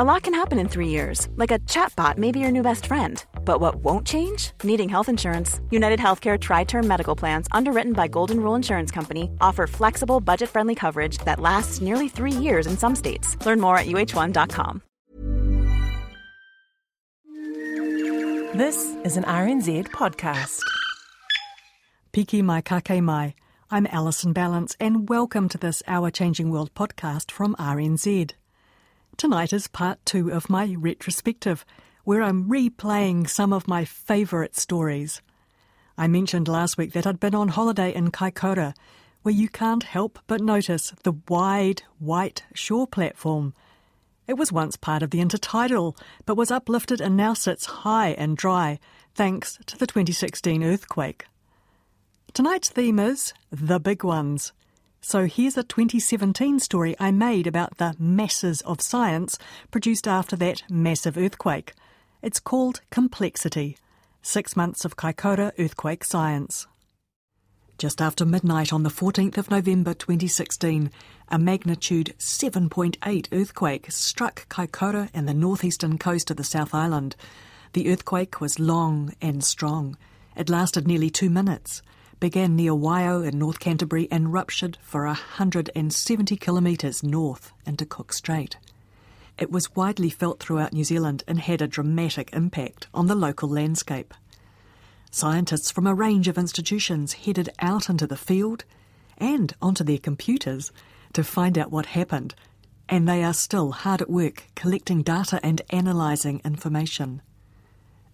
A 0.00 0.04
lot 0.04 0.22
can 0.22 0.32
happen 0.32 0.58
in 0.58 0.66
three 0.66 0.88
years, 0.88 1.28
like 1.36 1.50
a 1.50 1.58
chatbot 1.58 2.16
may 2.16 2.32
be 2.32 2.38
your 2.38 2.50
new 2.50 2.62
best 2.62 2.86
friend. 2.86 3.22
But 3.44 3.60
what 3.60 3.84
won't 3.84 4.06
change? 4.06 4.52
Needing 4.64 4.88
health 4.88 5.10
insurance. 5.10 5.60
United 5.70 6.00
Healthcare 6.00 6.40
Tri 6.40 6.64
Term 6.64 6.88
Medical 6.88 7.14
Plans, 7.14 7.46
underwritten 7.52 7.92
by 7.92 8.08
Golden 8.08 8.40
Rule 8.40 8.54
Insurance 8.54 8.90
Company, 8.90 9.30
offer 9.42 9.66
flexible, 9.66 10.18
budget 10.18 10.48
friendly 10.48 10.74
coverage 10.74 11.18
that 11.26 11.38
lasts 11.38 11.82
nearly 11.82 12.08
three 12.08 12.32
years 12.32 12.66
in 12.66 12.78
some 12.78 12.96
states. 12.96 13.36
Learn 13.44 13.60
more 13.60 13.76
at 13.76 13.88
uh1.com. 13.88 14.80
This 18.54 18.96
is 19.04 19.18
an 19.18 19.24
RNZ 19.24 19.90
podcast. 19.90 20.62
Piki 22.14 22.42
mai 22.42 22.62
kake 22.62 23.02
mai. 23.02 23.34
I'm 23.70 23.86
Alison 23.88 24.32
Ballance, 24.32 24.74
and 24.80 25.10
welcome 25.10 25.50
to 25.50 25.58
this 25.58 25.82
Our 25.86 26.10
Changing 26.10 26.50
World 26.50 26.72
podcast 26.72 27.30
from 27.30 27.54
RNZ. 27.56 28.32
Tonight 29.20 29.52
is 29.52 29.68
part 29.68 29.98
two 30.06 30.32
of 30.32 30.48
my 30.48 30.74
retrospective, 30.78 31.66
where 32.04 32.22
I'm 32.22 32.48
replaying 32.48 33.28
some 33.28 33.52
of 33.52 33.68
my 33.68 33.84
favourite 33.84 34.56
stories. 34.56 35.20
I 35.98 36.08
mentioned 36.08 36.48
last 36.48 36.78
week 36.78 36.94
that 36.94 37.06
I'd 37.06 37.20
been 37.20 37.34
on 37.34 37.48
holiday 37.48 37.94
in 37.94 38.12
Kaikoura, 38.12 38.74
where 39.20 39.34
you 39.34 39.50
can't 39.50 39.82
help 39.82 40.20
but 40.26 40.40
notice 40.40 40.94
the 41.02 41.12
wide, 41.28 41.82
white 41.98 42.44
shore 42.54 42.86
platform. 42.86 43.52
It 44.26 44.38
was 44.38 44.52
once 44.52 44.78
part 44.78 45.02
of 45.02 45.10
the 45.10 45.20
intertidal, 45.20 45.98
but 46.24 46.38
was 46.38 46.50
uplifted 46.50 47.02
and 47.02 47.14
now 47.14 47.34
sits 47.34 47.66
high 47.66 48.12
and 48.12 48.38
dry, 48.38 48.78
thanks 49.14 49.58
to 49.66 49.76
the 49.76 49.86
2016 49.86 50.64
earthquake. 50.64 51.26
Tonight's 52.32 52.70
theme 52.70 52.98
is 52.98 53.34
The 53.52 53.80
Big 53.80 54.02
Ones. 54.02 54.54
So 55.02 55.26
here's 55.26 55.56
a 55.56 55.62
2017 55.62 56.58
story 56.60 56.94
I 57.00 57.10
made 57.10 57.46
about 57.46 57.78
the 57.78 57.96
masses 57.98 58.60
of 58.62 58.82
science 58.82 59.38
produced 59.70 60.06
after 60.06 60.36
that 60.36 60.62
massive 60.68 61.16
earthquake. 61.16 61.72
It's 62.20 62.38
called 62.38 62.82
Complexity 62.90 63.78
Six 64.20 64.54
Months 64.56 64.84
of 64.84 64.96
Kaikoura 64.96 65.52
Earthquake 65.58 66.04
Science. 66.04 66.66
Just 67.78 68.02
after 68.02 68.26
midnight 68.26 68.74
on 68.74 68.82
the 68.82 68.90
14th 68.90 69.38
of 69.38 69.50
November 69.50 69.94
2016, 69.94 70.90
a 71.28 71.38
magnitude 71.38 72.14
7.8 72.18 73.28
earthquake 73.32 73.90
struck 73.90 74.46
Kaikoura 74.50 75.08
and 75.14 75.26
the 75.26 75.32
northeastern 75.32 75.96
coast 75.96 76.30
of 76.30 76.36
the 76.36 76.44
South 76.44 76.74
Island. 76.74 77.16
The 77.72 77.90
earthquake 77.90 78.42
was 78.42 78.60
long 78.60 79.14
and 79.22 79.42
strong. 79.42 79.96
It 80.36 80.50
lasted 80.50 80.86
nearly 80.86 81.08
two 81.08 81.30
minutes 81.30 81.80
began 82.20 82.54
near 82.54 82.72
Waiau 82.72 83.26
in 83.26 83.38
North 83.38 83.58
Canterbury 83.58 84.06
and 84.10 84.32
ruptured 84.32 84.76
for 84.82 85.06
170 85.06 86.36
kilometres 86.36 87.02
north 87.02 87.52
into 87.64 87.86
Cook 87.86 88.12
Strait. 88.12 88.58
It 89.38 89.50
was 89.50 89.74
widely 89.74 90.10
felt 90.10 90.38
throughout 90.38 90.74
New 90.74 90.84
Zealand 90.84 91.24
and 91.26 91.40
had 91.40 91.62
a 91.62 91.66
dramatic 91.66 92.30
impact 92.34 92.88
on 92.92 93.06
the 93.06 93.14
local 93.14 93.48
landscape. 93.48 94.12
Scientists 95.10 95.70
from 95.70 95.86
a 95.86 95.94
range 95.94 96.28
of 96.28 96.36
institutions 96.36 97.14
headed 97.14 97.48
out 97.58 97.88
into 97.88 98.06
the 98.06 98.18
field 98.18 98.64
and 99.16 99.54
onto 99.62 99.82
their 99.82 99.98
computers 99.98 100.70
to 101.14 101.24
find 101.24 101.56
out 101.56 101.72
what 101.72 101.86
happened, 101.86 102.34
and 102.86 103.08
they 103.08 103.24
are 103.24 103.32
still 103.32 103.72
hard 103.72 104.02
at 104.02 104.10
work 104.10 104.44
collecting 104.54 105.02
data 105.02 105.40
and 105.42 105.62
analysing 105.72 106.42
information. 106.44 107.22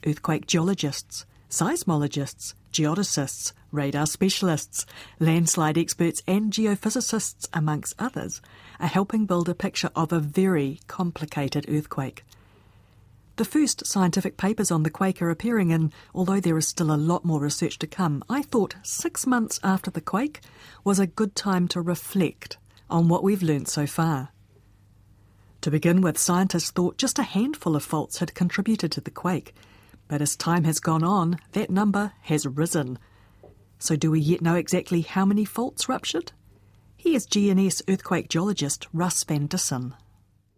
Earthquake 0.06 0.46
geologists, 0.46 1.26
seismologists, 1.50 2.54
geodesists, 2.72 3.52
radar 3.76 4.06
specialists, 4.06 4.86
landslide 5.20 5.78
experts, 5.78 6.22
and 6.26 6.52
geophysicists, 6.52 7.48
amongst 7.52 7.94
others, 7.98 8.40
are 8.80 8.88
helping 8.88 9.26
build 9.26 9.48
a 9.48 9.54
picture 9.54 9.90
of 9.94 10.12
a 10.12 10.18
very 10.18 10.80
complicated 10.88 11.66
earthquake. 11.68 12.24
The 13.36 13.44
first 13.44 13.86
scientific 13.86 14.38
papers 14.38 14.70
on 14.70 14.82
the 14.82 14.90
quake 14.90 15.20
are 15.20 15.30
appearing, 15.30 15.70
and 15.70 15.92
although 16.14 16.40
there 16.40 16.56
is 16.56 16.66
still 16.66 16.90
a 16.90 16.96
lot 16.96 17.22
more 17.22 17.38
research 17.38 17.78
to 17.80 17.86
come, 17.86 18.24
I 18.30 18.40
thought 18.40 18.76
six 18.82 19.26
months 19.26 19.60
after 19.62 19.90
the 19.90 20.00
quake 20.00 20.40
was 20.84 20.98
a 20.98 21.06
good 21.06 21.36
time 21.36 21.68
to 21.68 21.82
reflect 21.82 22.56
on 22.88 23.08
what 23.08 23.22
we've 23.22 23.42
learnt 23.42 23.68
so 23.68 23.86
far. 23.86 24.30
To 25.60 25.70
begin 25.70 26.00
with, 26.00 26.16
scientists 26.16 26.70
thought 26.70 26.96
just 26.96 27.18
a 27.18 27.24
handful 27.24 27.76
of 27.76 27.82
faults 27.82 28.18
had 28.18 28.34
contributed 28.34 28.90
to 28.92 29.00
the 29.02 29.10
quake, 29.10 29.54
but 30.08 30.22
as 30.22 30.36
time 30.36 30.64
has 30.64 30.80
gone 30.80 31.02
on, 31.02 31.38
that 31.52 31.68
number 31.68 32.12
has 32.22 32.46
risen. 32.46 32.98
So, 33.78 33.96
do 33.96 34.10
we 34.10 34.20
yet 34.20 34.42
know 34.42 34.54
exactly 34.54 35.02
how 35.02 35.24
many 35.24 35.44
faults 35.44 35.88
ruptured? 35.88 36.32
Here's 36.96 37.26
GNS 37.26 37.82
earthquake 37.88 38.28
geologist 38.28 38.86
Russ 38.92 39.22
Van 39.24 39.46
Dissen. 39.46 39.94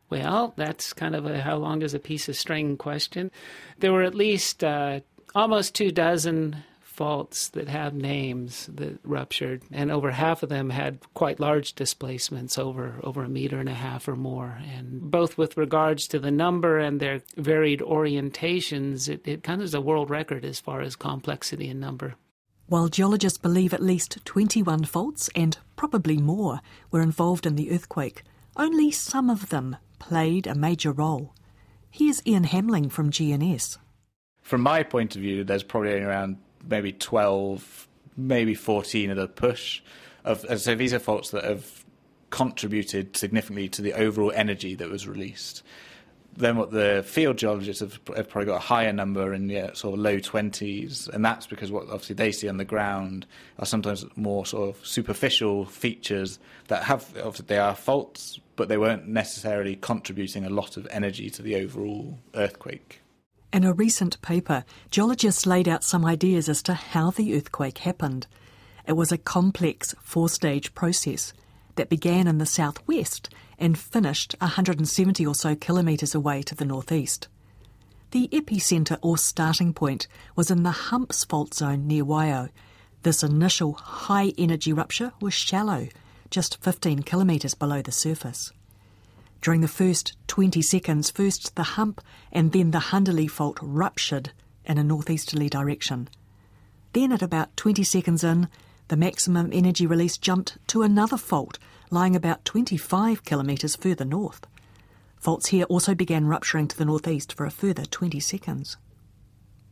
Well, 0.08 0.54
that's 0.56 0.92
kind 0.92 1.14
of 1.14 1.26
a 1.26 1.40
how 1.40 1.56
long 1.56 1.80
does 1.80 1.94
a 1.94 1.98
piece 1.98 2.28
of 2.28 2.36
string 2.36 2.76
question. 2.76 3.30
There 3.80 3.92
were 3.92 4.04
at 4.04 4.14
least 4.14 4.64
uh, 4.64 5.00
almost 5.34 5.74
two 5.74 5.90
dozen 5.90 6.64
faults 6.80 7.50
that 7.50 7.68
have 7.68 7.94
names 7.94 8.68
that 8.72 8.98
ruptured, 9.04 9.62
and 9.70 9.90
over 9.92 10.10
half 10.10 10.42
of 10.42 10.48
them 10.48 10.70
had 10.70 10.98
quite 11.14 11.38
large 11.38 11.74
displacements 11.74 12.58
over 12.58 12.98
over 13.02 13.22
a 13.22 13.28
meter 13.28 13.60
and 13.60 13.68
a 13.68 13.74
half 13.74 14.08
or 14.08 14.16
more. 14.16 14.58
And 14.74 15.10
both 15.10 15.36
with 15.36 15.56
regards 15.56 16.08
to 16.08 16.18
the 16.18 16.30
number 16.30 16.78
and 16.78 16.98
their 16.98 17.20
varied 17.36 17.80
orientations, 17.80 19.08
it, 19.08 19.28
it 19.28 19.42
kind 19.42 19.60
of 19.60 19.66
is 19.66 19.74
a 19.74 19.80
world 19.80 20.08
record 20.08 20.44
as 20.44 20.58
far 20.58 20.80
as 20.80 20.96
complexity 20.96 21.68
and 21.68 21.80
number. 21.80 22.14
While 22.68 22.88
geologists 22.88 23.38
believe 23.38 23.72
at 23.72 23.82
least 23.82 24.18
21 24.26 24.84
faults, 24.84 25.30
and 25.34 25.56
probably 25.74 26.18
more, 26.18 26.60
were 26.90 27.00
involved 27.00 27.46
in 27.46 27.56
the 27.56 27.70
earthquake, 27.70 28.24
only 28.58 28.90
some 28.90 29.30
of 29.30 29.48
them 29.48 29.78
played 29.98 30.46
a 30.46 30.54
major 30.54 30.92
role. 30.92 31.32
Here's 31.90 32.20
Ian 32.26 32.44
Hamling 32.44 32.92
from 32.92 33.10
GNS. 33.10 33.78
From 34.42 34.60
my 34.60 34.82
point 34.82 35.16
of 35.16 35.22
view, 35.22 35.44
there's 35.44 35.62
probably 35.62 35.98
around 35.98 36.36
maybe 36.68 36.92
12, 36.92 37.88
maybe 38.18 38.54
14 38.54 39.10
at 39.12 39.18
a 39.18 39.28
push. 39.28 39.80
Of, 40.26 40.44
so 40.60 40.74
these 40.74 40.92
are 40.92 40.98
faults 40.98 41.30
that 41.30 41.44
have 41.44 41.86
contributed 42.28 43.16
significantly 43.16 43.70
to 43.70 43.80
the 43.80 43.94
overall 43.94 44.32
energy 44.34 44.74
that 44.74 44.90
was 44.90 45.08
released. 45.08 45.62
Then 46.38 46.56
what 46.56 46.70
the 46.70 47.04
field 47.04 47.36
geologists 47.36 47.80
have, 47.80 47.98
have 48.16 48.28
probably 48.28 48.46
got 48.46 48.56
a 48.56 48.60
higher 48.60 48.92
number 48.92 49.34
in 49.34 49.48
the 49.48 49.58
uh, 49.58 49.74
sort 49.74 49.94
of 49.94 50.00
low 50.00 50.18
20s, 50.18 51.08
and 51.08 51.24
that's 51.24 51.48
because 51.48 51.72
what 51.72 51.84
obviously 51.90 52.14
they 52.14 52.30
see 52.30 52.48
on 52.48 52.58
the 52.58 52.64
ground 52.64 53.26
are 53.58 53.66
sometimes 53.66 54.04
more 54.14 54.46
sort 54.46 54.68
of 54.68 54.86
superficial 54.86 55.64
features 55.64 56.38
that 56.68 56.84
have, 56.84 57.04
obviously 57.16 57.46
they 57.46 57.58
are 57.58 57.74
faults, 57.74 58.38
but 58.54 58.68
they 58.68 58.78
weren't 58.78 59.08
necessarily 59.08 59.74
contributing 59.74 60.44
a 60.44 60.48
lot 60.48 60.76
of 60.76 60.86
energy 60.92 61.28
to 61.28 61.42
the 61.42 61.56
overall 61.56 62.20
earthquake. 62.36 63.00
In 63.52 63.64
a 63.64 63.72
recent 63.72 64.22
paper, 64.22 64.64
geologists 64.92 65.44
laid 65.44 65.66
out 65.66 65.82
some 65.82 66.04
ideas 66.04 66.48
as 66.48 66.62
to 66.62 66.74
how 66.74 67.10
the 67.10 67.36
earthquake 67.36 67.78
happened. 67.78 68.28
It 68.86 68.92
was 68.92 69.10
a 69.10 69.18
complex 69.18 69.92
four 70.02 70.28
stage 70.28 70.72
process 70.72 71.32
that 71.74 71.88
began 71.88 72.28
in 72.28 72.38
the 72.38 72.46
southwest 72.46 73.28
and 73.58 73.78
finished 73.78 74.34
170 74.40 75.26
or 75.26 75.34
so 75.34 75.54
kilometres 75.54 76.14
away 76.14 76.42
to 76.42 76.54
the 76.54 76.64
northeast. 76.64 77.28
The 78.10 78.28
epicentre 78.28 78.98
or 79.02 79.18
starting 79.18 79.74
point 79.74 80.06
was 80.34 80.50
in 80.50 80.62
the 80.62 80.70
Humps 80.70 81.24
fault 81.24 81.52
zone 81.52 81.86
near 81.86 82.04
Waiau. 82.04 82.48
This 83.02 83.22
initial 83.22 83.74
high 83.74 84.32
energy 84.38 84.72
rupture 84.72 85.12
was 85.20 85.34
shallow, 85.34 85.88
just 86.30 86.62
15 86.62 87.02
kilometres 87.02 87.54
below 87.54 87.82
the 87.82 87.92
surface. 87.92 88.52
During 89.40 89.60
the 89.60 89.68
first 89.68 90.16
20 90.26 90.62
seconds, 90.62 91.10
first 91.10 91.54
the 91.54 91.62
hump 91.62 92.00
and 92.32 92.52
then 92.52 92.70
the 92.70 92.78
Hundalee 92.78 93.30
fault 93.30 93.58
ruptured 93.60 94.32
in 94.64 94.78
a 94.78 94.84
northeasterly 94.84 95.48
direction. 95.48 96.08
Then, 96.92 97.12
at 97.12 97.22
about 97.22 97.56
20 97.56 97.84
seconds 97.84 98.24
in, 98.24 98.48
the 98.88 98.96
maximum 98.96 99.50
energy 99.52 99.86
release 99.86 100.16
jumped 100.16 100.56
to 100.68 100.82
another 100.82 101.16
fault 101.16 101.58
lying 101.90 102.16
about 102.16 102.44
25 102.44 103.24
kilometres 103.24 103.76
further 103.76 104.04
north. 104.04 104.46
Faults 105.16 105.48
here 105.48 105.64
also 105.64 105.94
began 105.94 106.26
rupturing 106.26 106.68
to 106.68 106.76
the 106.76 106.84
northeast 106.84 107.32
for 107.32 107.44
a 107.44 107.50
further 107.50 107.84
20 107.84 108.20
seconds. 108.20 108.76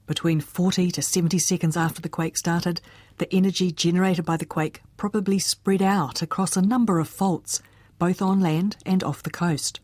Between 0.07 0.41
40 0.41 0.91
to 0.93 1.03
70 1.03 1.39
seconds 1.39 1.77
after 1.77 2.01
the 2.01 2.09
quake 2.09 2.37
started, 2.37 2.81
the 3.19 3.33
energy 3.35 3.73
generated 3.73 4.25
by 4.25 4.37
the 4.37 4.47
quake 4.47 4.83
probably 4.97 5.39
spread 5.39 5.83
out 5.83 6.23
across 6.23 6.57
a 6.57 6.63
number 6.63 6.99
of 7.01 7.09
faults 7.09 7.61
both 7.99 8.21
on 8.23 8.41
land 8.41 8.77
and 8.85 9.03
off 9.03 9.23
the 9.23 9.31
coast. 9.31 9.81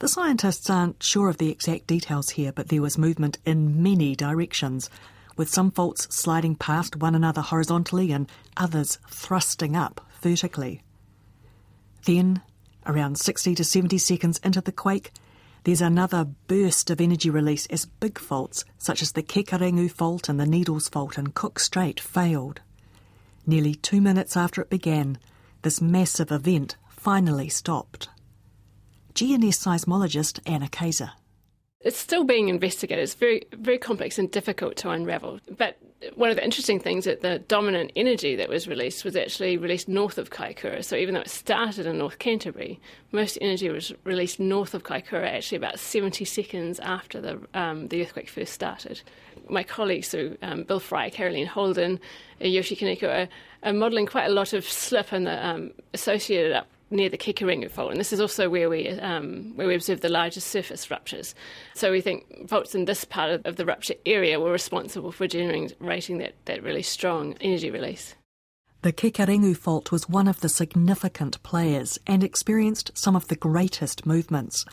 The 0.00 0.08
scientists 0.08 0.68
aren't 0.70 1.02
sure 1.02 1.28
of 1.28 1.38
the 1.38 1.50
exact 1.50 1.86
details 1.86 2.30
here, 2.30 2.52
but 2.52 2.68
there 2.68 2.82
was 2.82 2.98
movement 2.98 3.38
in 3.44 3.82
many 3.82 4.16
directions, 4.16 4.90
with 5.36 5.50
some 5.50 5.70
faults 5.70 6.14
sliding 6.14 6.54
past 6.54 6.96
one 6.96 7.14
another 7.14 7.42
horizontally 7.42 8.10
and 8.10 8.30
others 8.56 8.98
thrusting 9.08 9.76
up 9.76 10.00
vertically. 10.20 10.82
Then, 12.04 12.42
around 12.86 13.18
60 13.18 13.54
to 13.54 13.64
70 13.64 13.98
seconds 13.98 14.38
into 14.42 14.60
the 14.60 14.72
quake, 14.72 15.12
there's 15.64 15.82
another 15.82 16.24
burst 16.24 16.90
of 16.90 17.00
energy 17.00 17.28
release 17.28 17.66
as 17.66 17.84
big 17.84 18.18
faults, 18.18 18.64
such 18.78 19.02
as 19.02 19.12
the 19.12 19.22
Kekerengu 19.22 19.90
fault 19.90 20.28
and 20.28 20.40
the 20.40 20.46
Needles 20.46 20.88
fault 20.88 21.18
in 21.18 21.28
Cook 21.28 21.58
Strait, 21.58 22.00
failed. 22.00 22.60
Nearly 23.46 23.74
two 23.74 24.00
minutes 24.00 24.36
after 24.36 24.62
it 24.62 24.70
began, 24.70 25.18
this 25.62 25.80
massive 25.80 26.32
event 26.32 26.76
finally 26.88 27.48
stopped. 27.48 28.08
GNS 29.14 29.58
seismologist 29.58 30.40
Anna 30.46 30.68
Kaiser. 30.68 31.12
It's 31.82 31.96
still 31.96 32.24
being 32.24 32.48
investigated. 32.48 33.02
It's 33.02 33.14
very, 33.14 33.46
very 33.52 33.78
complex 33.78 34.18
and 34.18 34.30
difficult 34.30 34.76
to 34.76 34.90
unravel. 34.90 35.40
But 35.56 35.78
one 36.14 36.28
of 36.28 36.36
the 36.36 36.44
interesting 36.44 36.78
things 36.78 37.06
that 37.06 37.22
the 37.22 37.38
dominant 37.38 37.92
energy 37.96 38.36
that 38.36 38.50
was 38.50 38.68
released 38.68 39.02
was 39.02 39.16
actually 39.16 39.56
released 39.56 39.88
north 39.88 40.18
of 40.18 40.28
Kaikoura. 40.28 40.84
So 40.84 40.94
even 40.96 41.14
though 41.14 41.20
it 41.20 41.30
started 41.30 41.86
in 41.86 41.96
North 41.96 42.18
Canterbury, 42.18 42.78
most 43.12 43.38
energy 43.40 43.70
was 43.70 43.94
released 44.04 44.38
north 44.38 44.74
of 44.74 44.82
Kaikoura, 44.82 45.26
actually 45.26 45.56
about 45.56 45.78
70 45.78 46.24
seconds 46.26 46.80
after 46.80 47.20
the 47.20 47.40
um, 47.54 47.88
the 47.88 48.02
earthquake 48.02 48.28
first 48.28 48.52
started. 48.52 49.00
My 49.48 49.62
colleagues, 49.62 50.08
so 50.08 50.36
um, 50.42 50.64
Bill 50.64 50.80
Fry, 50.80 51.08
Caroline 51.08 51.46
Holden, 51.46 51.98
Yoshi 52.40 52.76
Kaneko, 52.76 53.24
are, 53.24 53.28
are 53.68 53.72
modelling 53.72 54.06
quite 54.06 54.26
a 54.26 54.32
lot 54.32 54.52
of 54.52 54.64
slip 54.68 55.12
and 55.12 55.26
the 55.26 55.46
um, 55.46 55.72
associated 55.94 56.52
up 56.52 56.66
near 56.90 57.08
the 57.08 57.18
Kekerengu 57.18 57.70
fault, 57.70 57.90
and 57.90 58.00
this 58.00 58.12
is 58.12 58.20
also 58.20 58.48
where 58.48 58.68
we 58.68 58.88
um, 58.88 59.52
where 59.54 59.66
we 59.66 59.74
observe 59.74 60.00
the 60.00 60.08
largest 60.08 60.48
surface 60.48 60.90
ruptures. 60.90 61.34
So 61.74 61.90
we 61.90 62.00
think 62.00 62.48
faults 62.48 62.74
in 62.74 62.84
this 62.84 63.04
part 63.04 63.30
of, 63.30 63.46
of 63.46 63.56
the 63.56 63.64
rupture 63.64 63.94
area 64.04 64.40
were 64.40 64.52
responsible 64.52 65.12
for 65.12 65.26
generating 65.26 66.18
that, 66.18 66.34
that 66.46 66.62
really 66.62 66.82
strong 66.82 67.34
energy 67.40 67.70
release. 67.70 68.14
The 68.82 68.92
Kekerengu 68.92 69.56
fault 69.56 69.92
was 69.92 70.08
one 70.08 70.26
of 70.26 70.40
the 70.40 70.48
significant 70.48 71.42
players 71.42 71.98
and 72.06 72.24
experienced 72.24 72.92
some 72.94 73.14
of 73.14 73.28
the 73.28 73.36
greatest 73.36 74.06
movements. 74.06 74.64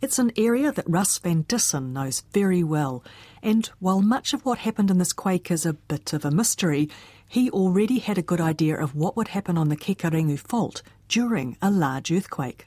It's 0.00 0.18
an 0.18 0.32
area 0.36 0.72
that 0.72 0.88
Russ 0.88 1.18
Van 1.18 1.42
Dissen 1.42 1.92
knows 1.92 2.22
very 2.32 2.62
well, 2.62 3.04
and 3.42 3.66
while 3.78 4.02
much 4.02 4.32
of 4.32 4.44
what 4.44 4.58
happened 4.58 4.90
in 4.90 4.98
this 4.98 5.12
quake 5.12 5.50
is 5.50 5.64
a 5.64 5.74
bit 5.74 6.12
of 6.12 6.24
a 6.24 6.30
mystery, 6.30 6.90
he 7.28 7.50
already 7.50 7.98
had 7.98 8.18
a 8.18 8.22
good 8.22 8.40
idea 8.40 8.78
of 8.78 8.94
what 8.94 9.16
would 9.16 9.28
happen 9.28 9.56
on 9.56 9.68
the 9.68 9.76
Kekerengu 9.76 10.38
fault 10.38 10.82
during 11.08 11.56
a 11.62 11.70
large 11.70 12.10
earthquake. 12.10 12.66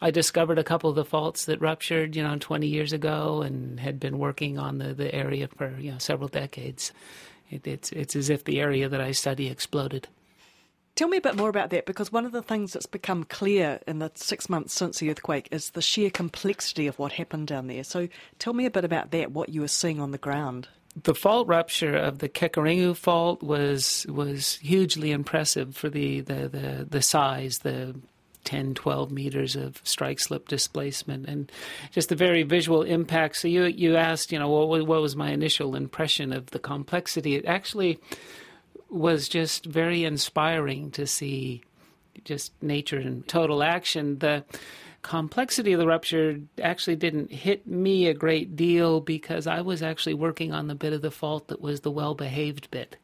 I 0.00 0.10
discovered 0.10 0.58
a 0.58 0.64
couple 0.64 0.88
of 0.88 0.96
the 0.96 1.04
faults 1.04 1.46
that 1.46 1.60
ruptured, 1.60 2.14
you 2.14 2.22
know, 2.22 2.36
20 2.38 2.66
years 2.66 2.92
ago 2.92 3.42
and 3.42 3.80
had 3.80 3.98
been 3.98 4.18
working 4.18 4.58
on 4.58 4.78
the, 4.78 4.94
the 4.94 5.12
area 5.12 5.48
for, 5.48 5.76
you 5.78 5.90
know, 5.90 5.98
several 5.98 6.28
decades. 6.28 6.92
It, 7.50 7.66
it's, 7.66 7.90
it's 7.92 8.14
as 8.14 8.30
if 8.30 8.44
the 8.44 8.60
area 8.60 8.88
that 8.88 9.00
I 9.00 9.10
study 9.10 9.48
exploded. 9.48 10.06
Tell 10.94 11.08
me 11.08 11.16
a 11.16 11.20
bit 11.22 11.36
more 11.36 11.48
about 11.48 11.70
that 11.70 11.86
because 11.86 12.12
one 12.12 12.26
of 12.26 12.32
the 12.32 12.42
things 12.42 12.72
that's 12.72 12.86
become 12.86 13.24
clear 13.24 13.80
in 13.86 13.98
the 13.98 14.10
six 14.14 14.48
months 14.48 14.74
since 14.74 14.98
the 14.98 15.10
earthquake 15.10 15.48
is 15.50 15.70
the 15.70 15.82
sheer 15.82 16.10
complexity 16.10 16.86
of 16.86 16.98
what 16.98 17.12
happened 17.12 17.46
down 17.48 17.68
there. 17.68 17.84
So 17.84 18.08
tell 18.38 18.52
me 18.52 18.66
a 18.66 18.70
bit 18.70 18.84
about 18.84 19.10
that, 19.12 19.32
what 19.32 19.48
you 19.48 19.60
were 19.60 19.68
seeing 19.68 20.00
on 20.00 20.10
the 20.10 20.18
ground 20.18 20.68
the 21.04 21.14
fault 21.14 21.48
rupture 21.48 21.96
of 21.96 22.18
the 22.18 22.28
Kekerengu 22.28 22.96
fault 22.96 23.42
was 23.42 24.06
was 24.08 24.56
hugely 24.56 25.12
impressive 25.12 25.76
for 25.76 25.88
the, 25.88 26.20
the, 26.20 26.48
the, 26.48 26.86
the 26.88 27.02
size, 27.02 27.58
the 27.58 27.94
10, 28.44 28.74
12 28.74 29.10
meters 29.10 29.56
of 29.56 29.80
strike 29.84 30.18
slip 30.20 30.48
displacement, 30.48 31.26
and 31.26 31.52
just 31.90 32.08
the 32.08 32.16
very 32.16 32.42
visual 32.42 32.82
impact. 32.82 33.36
So 33.36 33.48
you 33.48 33.64
you 33.64 33.96
asked, 33.96 34.32
you 34.32 34.38
know, 34.38 34.48
what, 34.48 34.86
what 34.86 35.02
was 35.02 35.16
my 35.16 35.30
initial 35.30 35.74
impression 35.74 36.32
of 36.32 36.46
the 36.46 36.58
complexity? 36.58 37.34
It 37.34 37.44
actually 37.46 37.98
was 38.90 39.28
just 39.28 39.66
very 39.66 40.04
inspiring 40.04 40.90
to 40.92 41.06
see 41.06 41.62
just 42.24 42.52
nature 42.62 42.98
in 42.98 43.22
total 43.24 43.62
action. 43.62 44.18
The 44.18 44.44
complexity 45.02 45.72
of 45.72 45.78
the 45.78 45.86
rupture 45.86 46.40
actually 46.62 46.96
didn't 46.96 47.30
hit 47.30 47.66
me 47.66 48.06
a 48.06 48.14
great 48.14 48.56
deal 48.56 49.00
because 49.00 49.46
I 49.46 49.60
was 49.60 49.82
actually 49.82 50.14
working 50.14 50.52
on 50.52 50.66
the 50.66 50.74
bit 50.74 50.92
of 50.92 51.02
the 51.02 51.10
fault 51.10 51.48
that 51.48 51.60
was 51.60 51.80
the 51.80 51.90
well 51.90 52.14
behaved 52.14 52.70
bit. 52.70 52.96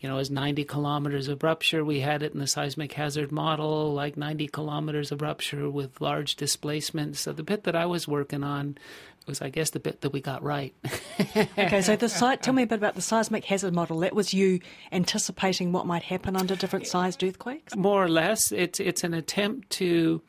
You 0.00 0.08
know, 0.08 0.14
it 0.14 0.18
was 0.18 0.30
90 0.30 0.64
kilometers 0.64 1.26
of 1.26 1.42
rupture. 1.42 1.84
We 1.84 2.00
had 2.00 2.22
it 2.22 2.32
in 2.32 2.38
the 2.38 2.46
seismic 2.46 2.92
hazard 2.92 3.32
model, 3.32 3.92
like 3.94 4.16
90 4.16 4.46
kilometers 4.48 5.10
of 5.10 5.22
rupture 5.22 5.68
with 5.68 6.00
large 6.00 6.36
displacement. 6.36 7.16
So 7.16 7.32
the 7.32 7.42
bit 7.42 7.64
that 7.64 7.74
I 7.74 7.86
was 7.86 8.06
working 8.06 8.44
on 8.44 8.78
was, 9.26 9.42
I 9.42 9.48
guess, 9.48 9.70
the 9.70 9.80
bit 9.80 10.02
that 10.02 10.12
we 10.12 10.20
got 10.20 10.44
right. 10.44 10.72
okay, 11.36 11.82
so 11.82 11.96
the 11.96 12.08
site. 12.08 12.42
Tell 12.42 12.54
me 12.54 12.62
a 12.62 12.66
bit 12.66 12.78
about 12.78 12.94
the 12.94 13.02
seismic 13.02 13.44
hazard 13.44 13.74
model. 13.74 13.98
That 14.00 14.14
was 14.14 14.32
you 14.32 14.60
anticipating 14.92 15.72
what 15.72 15.84
might 15.84 16.04
happen 16.04 16.36
under 16.36 16.54
different 16.54 16.86
sized 16.86 17.24
earthquakes. 17.24 17.74
More 17.74 18.02
or 18.02 18.08
less, 18.08 18.52
it's 18.52 18.78
it's 18.78 19.02
an 19.02 19.14
attempt 19.14 19.70
to 19.70 20.22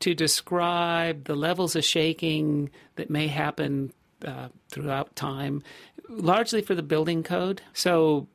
to 0.00 0.14
describe 0.14 1.24
the 1.24 1.34
levels 1.34 1.76
of 1.76 1.84
shaking 1.84 2.70
that 2.96 3.10
may 3.10 3.28
happen 3.28 3.92
uh, 4.26 4.48
throughout 4.68 5.14
time, 5.16 5.62
largely 6.08 6.62
for 6.62 6.74
the 6.74 6.82
building 6.82 7.22
code. 7.22 7.62
So 7.72 8.26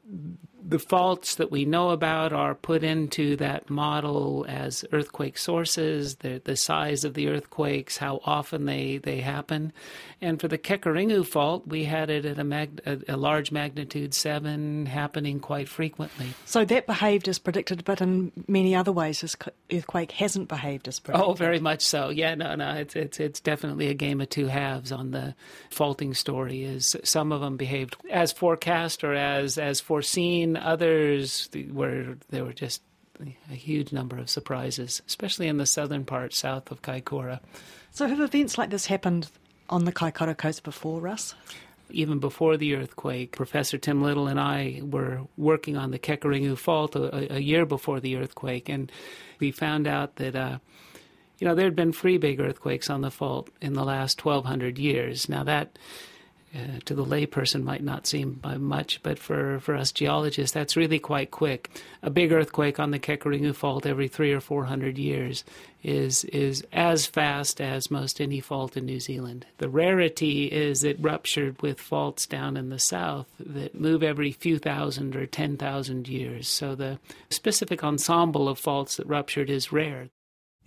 the 0.68 0.80
faults 0.80 1.36
that 1.36 1.52
we 1.52 1.64
know 1.64 1.92
about 1.92 2.34
are 2.34 2.56
put 2.56 2.84
into 2.84 3.36
that 3.36 3.70
model 3.70 4.46
as 4.50 4.84
earthquake 4.92 5.38
sources, 5.38 6.16
the, 6.18 6.42
the 6.44 6.56
size 6.56 7.04
of 7.04 7.14
the 7.14 7.28
earthquakes, 7.28 7.98
how 7.98 8.20
often 8.26 8.66
they, 8.66 8.98
they 8.98 9.22
happen. 9.22 9.72
And 10.22 10.42
for 10.42 10.48
the 10.48 10.58
Kekerengu 10.58 11.26
fault, 11.26 11.68
we 11.68 11.84
had 11.84 12.10
it 12.10 12.26
at 12.26 12.40
a, 12.40 12.44
mag, 12.44 12.82
a, 12.86 13.00
a, 13.10 13.18
large 13.18 13.52
magnitude 13.52 14.16
7 14.16 14.88
happening 14.88 15.40
quite 15.40 15.70
frequently. 15.70 16.34
So 16.46 16.66
that 16.66 16.88
behaved 16.88 17.28
as 17.28 17.38
predicted, 17.38 17.84
but 17.86 18.02
in 18.02 18.32
many 18.48 18.76
other 18.76 18.92
ways, 18.92 19.22
this 19.22 19.36
earthquake 19.72 20.14
hasn't 20.14 20.48
behaved 20.48 20.88
as 20.88 21.00
predicted. 21.00 21.30
Oh, 21.30 21.34
very 21.34 21.60
much 21.60 21.82
so. 21.82 22.10
Yeah, 22.10 22.34
no, 22.34 22.56
no, 22.56 22.72
it's, 22.76 22.96
it's, 22.96 23.20
it's 23.20 23.40
definitely 23.40 23.90
a 23.90 23.94
game 23.94 24.20
of 24.20 24.30
two 24.30 24.48
halves 24.48 24.92
on 24.92 25.12
the 25.12 25.36
faulting 25.70 26.16
story. 26.16 26.64
Is 26.64 26.96
Some 27.04 27.32
of 27.32 27.42
them 27.42 27.56
behaved 27.56 27.96
as 28.10 28.32
forecast 28.32 29.04
or 29.04 29.14
as, 29.14 29.60
as 29.60 29.80
foreseen 29.80 30.55
others 30.58 31.50
where 31.72 32.18
there 32.30 32.44
were 32.44 32.54
just 32.54 32.82
a 33.50 33.56
huge 33.56 33.92
number 33.92 34.18
of 34.18 34.30
surprises, 34.30 35.02
especially 35.08 35.48
in 35.48 35.58
the 35.58 35.66
southern 35.66 36.06
part, 36.06 36.34
south 36.34 36.72
of 36.72 36.82
Kaikoura. 36.82 37.40
So, 37.92 38.08
have 38.08 38.20
events 38.20 38.58
like 38.58 38.70
this 38.70 38.86
happened 38.86 39.30
on 39.70 39.86
the 39.86 39.94
Kaikoura 39.94 40.38
coast 40.38 40.64
before, 40.64 41.00
Russ? 41.00 41.36
Even 41.92 42.20
before 42.20 42.58
the 42.58 42.76
earthquake, 42.76 43.32
Professor 43.32 43.78
Tim 43.78 44.02
Little 44.02 44.28
and 44.28 44.40
I 44.40 44.82
were 44.84 45.22
working 45.38 45.78
on 45.78 45.92
the 45.92 46.00
Kekerengu 46.00 46.58
Fault 46.58 46.96
a, 46.96 47.36
a 47.36 47.40
year 47.40 47.66
before 47.66 48.00
the 48.00 48.16
earthquake, 48.18 48.70
and 48.70 48.92
we 49.40 49.52
found 49.52 49.88
out 49.88 50.16
that. 50.18 50.36
Uh, 50.36 50.60
you 51.38 51.46
know, 51.46 51.54
there 51.54 51.66
had 51.66 51.76
been 51.76 51.92
three 51.92 52.18
big 52.18 52.40
earthquakes 52.40 52.90
on 52.90 53.02
the 53.02 53.12
fault 53.12 53.50
in 53.62 53.74
the 53.74 53.84
last 53.84 54.24
1,200 54.24 54.80
years. 54.80 55.28
Now, 55.28 55.44
that 55.44 55.78
uh, 56.56 56.80
to 56.86 56.96
the 56.96 57.06
layperson 57.06 57.64
might 57.64 57.84
not 57.84 58.08
seem 58.08 58.34
by 58.34 58.58
much, 58.58 59.02
but 59.04 59.20
for, 59.20 59.60
for 59.60 59.76
us 59.76 59.92
geologists, 59.92 60.54
that's 60.54 60.78
really 60.78 61.00
quite 61.00 61.32
quick. 61.32 61.70
A 62.02 62.10
big 62.10 62.32
earthquake 62.32 62.80
on 62.80 62.92
the 62.92 63.00
Kekerengu 63.00 63.54
Fault 63.54 63.86
every 63.86 64.08
three 64.08 64.32
or 64.32 64.40
four 64.40 64.66
hundred 64.66 64.98
years 64.98 65.44
is 65.84 66.24
is 66.26 66.66
as 66.72 67.06
fast 67.06 67.62
as 67.62 67.92
most 67.92 68.20
any 68.20 68.40
fault 68.40 68.76
in 68.76 68.86
New 68.86 69.00
Zealand. 69.00 69.46
The 69.58 69.70
rarity 69.70 70.46
is 70.46 70.84
it 70.84 70.98
ruptured 71.00 71.62
with 71.62 71.80
faults 71.80 72.26
down 72.26 72.58
in 72.58 72.70
the 72.70 72.80
south 72.80 73.28
that 73.40 73.80
move 73.80 74.02
every 74.02 74.32
few 74.32 74.58
thousand 74.58 75.16
or 75.16 75.26
ten 75.26 75.58
thousand 75.58 76.08
years. 76.08 76.48
So 76.48 76.74
the 76.74 77.00
specific 77.30 77.84
ensemble 77.84 78.50
of 78.50 78.58
faults 78.58 78.98
that 78.98 79.08
ruptured 79.08 79.50
is 79.50 79.72
rare. 79.72 80.10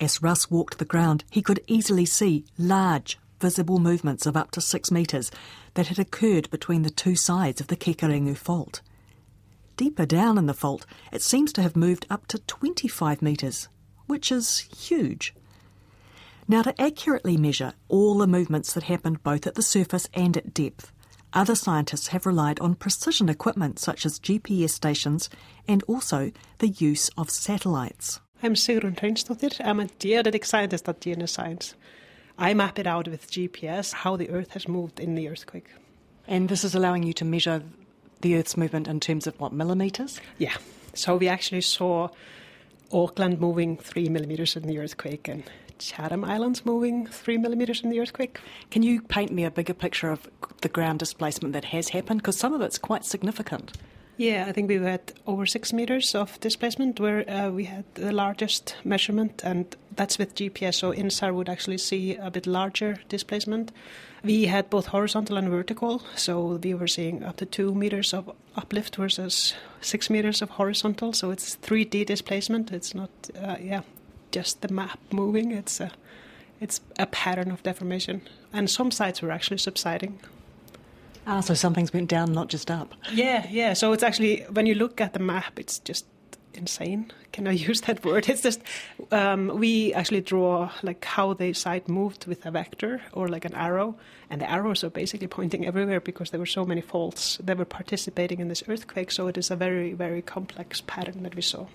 As 0.00 0.22
Russ 0.22 0.48
walked 0.48 0.78
the 0.78 0.84
ground, 0.84 1.24
he 1.28 1.42
could 1.42 1.60
easily 1.66 2.04
see 2.04 2.44
large, 2.56 3.18
visible 3.40 3.78
movements 3.78 4.26
of 4.26 4.36
up 4.36 4.50
to 4.52 4.60
six 4.60 4.90
metres 4.90 5.30
that 5.74 5.88
had 5.88 5.98
occurred 5.98 6.50
between 6.50 6.82
the 6.82 6.90
two 6.90 7.16
sides 7.16 7.60
of 7.60 7.68
the 7.68 7.76
Kekerengu 7.76 8.36
fault. 8.36 8.80
Deeper 9.76 10.06
down 10.06 10.38
in 10.38 10.46
the 10.46 10.54
fault, 10.54 10.84
it 11.12 11.22
seems 11.22 11.52
to 11.52 11.62
have 11.62 11.76
moved 11.76 12.06
up 12.10 12.26
to 12.26 12.38
25 12.40 13.22
metres, 13.22 13.68
which 14.06 14.32
is 14.32 14.58
huge. 14.58 15.34
Now, 16.48 16.62
to 16.62 16.80
accurately 16.80 17.36
measure 17.36 17.74
all 17.88 18.18
the 18.18 18.26
movements 18.26 18.72
that 18.72 18.84
happened 18.84 19.22
both 19.22 19.46
at 19.46 19.54
the 19.54 19.62
surface 19.62 20.08
and 20.14 20.36
at 20.36 20.54
depth, 20.54 20.90
other 21.32 21.54
scientists 21.54 22.08
have 22.08 22.24
relied 22.24 22.58
on 22.60 22.74
precision 22.74 23.28
equipment 23.28 23.78
such 23.78 24.06
as 24.06 24.18
GPS 24.18 24.70
stations 24.70 25.28
and 25.66 25.82
also 25.84 26.32
the 26.58 26.68
use 26.68 27.10
of 27.18 27.30
satellites. 27.30 28.20
I'm 28.42 28.54
Sigrun 28.54 28.98
Hreinsdottir. 28.98 29.60
I'm 29.64 29.80
a 29.80 29.88
geodetic 29.98 30.44
scientist 30.44 30.88
at 30.88 31.00
GNS 31.00 31.28
Science. 31.28 31.74
I 32.38 32.54
map 32.54 32.78
it 32.78 32.86
out 32.86 33.08
with 33.08 33.30
GPS 33.30 33.92
how 33.92 34.16
the 34.16 34.30
Earth 34.30 34.52
has 34.52 34.68
moved 34.68 35.00
in 35.00 35.16
the 35.16 35.28
earthquake. 35.28 35.68
And 36.26 36.48
this 36.48 36.62
is 36.62 36.74
allowing 36.74 37.02
you 37.02 37.12
to 37.14 37.24
measure 37.24 37.62
the 38.20 38.36
Earth's 38.36 38.56
movement 38.56 38.86
in 38.86 39.00
terms 39.00 39.26
of 39.26 39.38
what, 39.40 39.52
millimetres? 39.52 40.20
Yeah. 40.38 40.56
So 40.94 41.16
we 41.16 41.28
actually 41.28 41.62
saw 41.62 42.08
Auckland 42.92 43.40
moving 43.40 43.76
three 43.76 44.08
millimetres 44.08 44.56
in 44.56 44.66
the 44.66 44.78
earthquake 44.78 45.28
and 45.28 45.44
Chatham 45.78 46.24
Islands 46.24 46.64
moving 46.64 47.06
three 47.06 47.38
millimetres 47.38 47.82
in 47.82 47.90
the 47.90 48.00
earthquake. 48.00 48.38
Can 48.70 48.82
you 48.82 49.02
paint 49.02 49.32
me 49.32 49.44
a 49.44 49.50
bigger 49.50 49.74
picture 49.74 50.10
of 50.10 50.28
the 50.62 50.68
ground 50.68 50.98
displacement 50.98 51.52
that 51.52 51.66
has 51.66 51.90
happened? 51.90 52.20
Because 52.20 52.36
some 52.36 52.52
of 52.52 52.60
it's 52.60 52.78
quite 52.78 53.04
significant. 53.04 53.76
Yeah, 54.16 54.46
I 54.48 54.52
think 54.52 54.68
we 54.68 54.76
had 54.76 55.12
over 55.28 55.46
six 55.46 55.72
meters 55.72 56.14
of 56.14 56.40
displacement 56.40 56.98
where 56.98 57.28
uh, 57.30 57.50
we 57.50 57.64
had 57.64 57.84
the 57.94 58.10
largest 58.10 58.74
measurement, 58.82 59.42
and 59.44 59.76
that's 59.98 60.16
with 60.16 60.34
GPS. 60.34 60.76
So 60.76 60.92
INSAR 60.92 61.34
would 61.34 61.48
actually 61.48 61.78
see 61.78 62.14
a 62.16 62.30
bit 62.30 62.46
larger 62.46 63.00
displacement. 63.08 63.72
We 64.22 64.46
had 64.46 64.70
both 64.70 64.86
horizontal 64.86 65.36
and 65.36 65.48
vertical, 65.48 66.02
so 66.14 66.58
we 66.62 66.72
were 66.74 66.86
seeing 66.88 67.24
up 67.24 67.36
to 67.36 67.46
two 67.46 67.74
meters 67.74 68.14
of 68.14 68.30
uplift 68.56 68.96
versus 68.96 69.54
six 69.80 70.08
meters 70.08 70.40
of 70.40 70.50
horizontal. 70.50 71.12
So 71.12 71.30
it's 71.30 71.56
3D 71.56 72.06
displacement. 72.06 72.72
It's 72.72 72.94
not, 72.94 73.10
uh, 73.40 73.56
yeah, 73.60 73.82
just 74.30 74.60
the 74.62 74.72
map 74.72 74.98
moving. 75.10 75.52
It's 75.52 75.80
a, 75.80 75.90
It's 76.60 76.80
a 76.98 77.06
pattern 77.06 77.52
of 77.52 77.62
deformation, 77.62 78.20
and 78.52 78.68
some 78.68 78.90
sites 78.90 79.22
were 79.22 79.30
actually 79.30 79.58
subsiding. 79.58 80.18
Ah, 81.24 81.40
so 81.40 81.54
something's 81.54 81.92
went 81.92 82.08
down, 82.10 82.32
not 82.32 82.48
just 82.48 82.70
up. 82.70 82.94
Yeah, 83.12 83.46
yeah. 83.50 83.74
So 83.74 83.92
it's 83.92 84.02
actually 84.02 84.44
when 84.50 84.66
you 84.66 84.74
look 84.74 85.00
at 85.00 85.12
the 85.12 85.20
map, 85.20 85.58
it's 85.58 85.78
just 85.78 86.06
insane. 86.54 87.12
Can 87.32 87.46
I 87.46 87.52
use 87.68 87.82
that 87.82 88.04
word? 88.04 88.28
It's 88.28 88.42
just 88.42 88.60
um, 89.10 89.58
we 89.58 89.92
actually 89.94 90.20
draw 90.20 90.70
like 90.82 91.04
how 91.04 91.34
the 91.34 91.52
site 91.52 91.88
moved 91.88 92.26
with 92.26 92.46
a 92.46 92.50
vector 92.50 93.00
or 93.12 93.28
like 93.28 93.44
an 93.44 93.54
arrow, 93.54 93.96
and 94.30 94.40
the 94.40 94.50
arrows 94.50 94.84
are 94.84 94.90
basically 94.90 95.26
pointing 95.26 95.66
everywhere 95.66 96.00
because 96.00 96.30
there 96.30 96.40
were 96.40 96.46
so 96.46 96.64
many 96.64 96.80
faults 96.80 97.38
that 97.42 97.58
were 97.58 97.64
participating 97.64 98.40
in 98.40 98.48
this 98.48 98.62
earthquake. 98.68 99.10
So 99.10 99.26
it 99.28 99.36
is 99.36 99.50
a 99.50 99.56
very 99.56 99.92
very 99.92 100.22
complex 100.22 100.82
pattern 100.86 101.22
that 101.22 101.34
we 101.34 101.42
saw. 101.42 101.66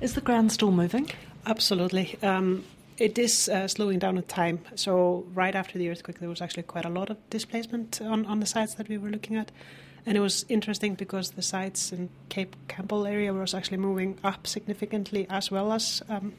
Is 0.00 0.14
the 0.14 0.20
ground 0.20 0.52
still 0.52 0.72
moving? 0.72 1.10
Absolutely. 1.46 2.18
Um, 2.22 2.64
it 2.98 3.18
is 3.18 3.48
uh, 3.48 3.68
slowing 3.68 3.98
down 3.98 4.16
in 4.16 4.22
time. 4.24 4.60
So 4.74 5.26
right 5.34 5.54
after 5.54 5.78
the 5.78 5.90
earthquake, 5.90 6.18
there 6.18 6.28
was 6.28 6.40
actually 6.40 6.64
quite 6.64 6.84
a 6.84 6.90
lot 6.90 7.10
of 7.10 7.18
displacement 7.30 8.00
on, 8.00 8.26
on 8.26 8.40
the 8.40 8.46
sites 8.46 8.74
that 8.74 8.88
we 8.88 8.98
were 8.98 9.10
looking 9.10 9.36
at. 9.36 9.50
And 10.06 10.16
it 10.16 10.20
was 10.20 10.46
interesting 10.48 10.94
because 10.94 11.32
the 11.32 11.42
sites 11.42 11.92
in 11.92 12.08
Cape 12.28 12.54
Campbell 12.68 13.06
area 13.06 13.34
was 13.34 13.54
actually 13.54 13.78
moving 13.78 14.18
up 14.22 14.46
significantly 14.46 15.26
as 15.28 15.50
well 15.50 15.72
as, 15.72 16.00
um, 16.08 16.32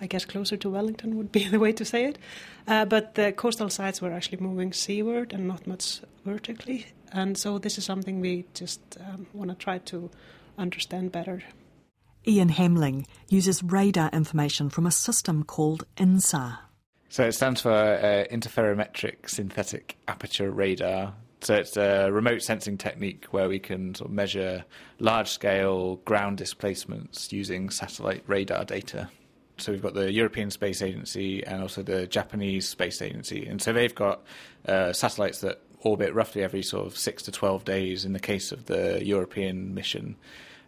I 0.00 0.08
guess, 0.08 0.24
closer 0.24 0.56
to 0.56 0.68
Wellington 0.68 1.16
would 1.16 1.30
be 1.30 1.48
the 1.48 1.60
way 1.60 1.72
to 1.72 1.84
say 1.84 2.06
it. 2.06 2.18
Uh, 2.66 2.84
but 2.84 3.14
the 3.14 3.32
coastal 3.32 3.70
sites 3.70 4.02
were 4.02 4.12
actually 4.12 4.38
moving 4.38 4.72
seaward 4.72 5.32
and 5.32 5.46
not 5.46 5.66
much 5.68 6.00
vertically. 6.24 6.86
And 7.12 7.38
so 7.38 7.58
this 7.58 7.78
is 7.78 7.84
something 7.84 8.20
we 8.20 8.44
just 8.54 8.80
um, 9.00 9.28
want 9.32 9.50
to 9.50 9.56
try 9.56 9.78
to 9.78 10.10
understand 10.58 11.12
better. 11.12 11.44
Ian 12.26 12.50
Hamling 12.50 13.06
uses 13.28 13.62
radar 13.62 14.10
information 14.12 14.68
from 14.68 14.84
a 14.84 14.90
system 14.90 15.44
called 15.44 15.84
INSAR. 15.96 16.58
So 17.08 17.24
it 17.24 17.32
stands 17.32 17.60
for 17.60 17.72
uh, 17.72 18.24
Interferometric 18.32 19.28
Synthetic 19.28 19.96
Aperture 20.08 20.50
Radar. 20.50 21.14
So 21.42 21.54
it's 21.54 21.76
a 21.76 22.10
remote 22.10 22.42
sensing 22.42 22.78
technique 22.78 23.26
where 23.30 23.48
we 23.48 23.58
can 23.58 23.94
sort 23.94 24.08
of 24.10 24.14
measure 24.14 24.64
large 24.98 25.28
scale 25.28 25.96
ground 25.96 26.38
displacements 26.38 27.32
using 27.32 27.70
satellite 27.70 28.24
radar 28.26 28.64
data. 28.64 29.10
So 29.58 29.72
we've 29.72 29.82
got 29.82 29.94
the 29.94 30.12
European 30.12 30.50
Space 30.50 30.82
Agency 30.82 31.44
and 31.46 31.62
also 31.62 31.82
the 31.82 32.06
Japanese 32.06 32.68
Space 32.68 33.00
Agency. 33.00 33.46
And 33.46 33.60
so 33.60 33.72
they've 33.72 33.94
got 33.94 34.22
uh, 34.66 34.92
satellites 34.92 35.40
that 35.40 35.60
orbit 35.80 36.14
roughly 36.14 36.42
every 36.42 36.62
sort 36.62 36.86
of 36.86 36.96
six 36.96 37.22
to 37.24 37.32
12 37.32 37.64
days 37.64 38.04
in 38.04 38.12
the 38.12 38.20
case 38.20 38.52
of 38.52 38.66
the 38.66 39.04
European 39.04 39.74
mission. 39.74 40.16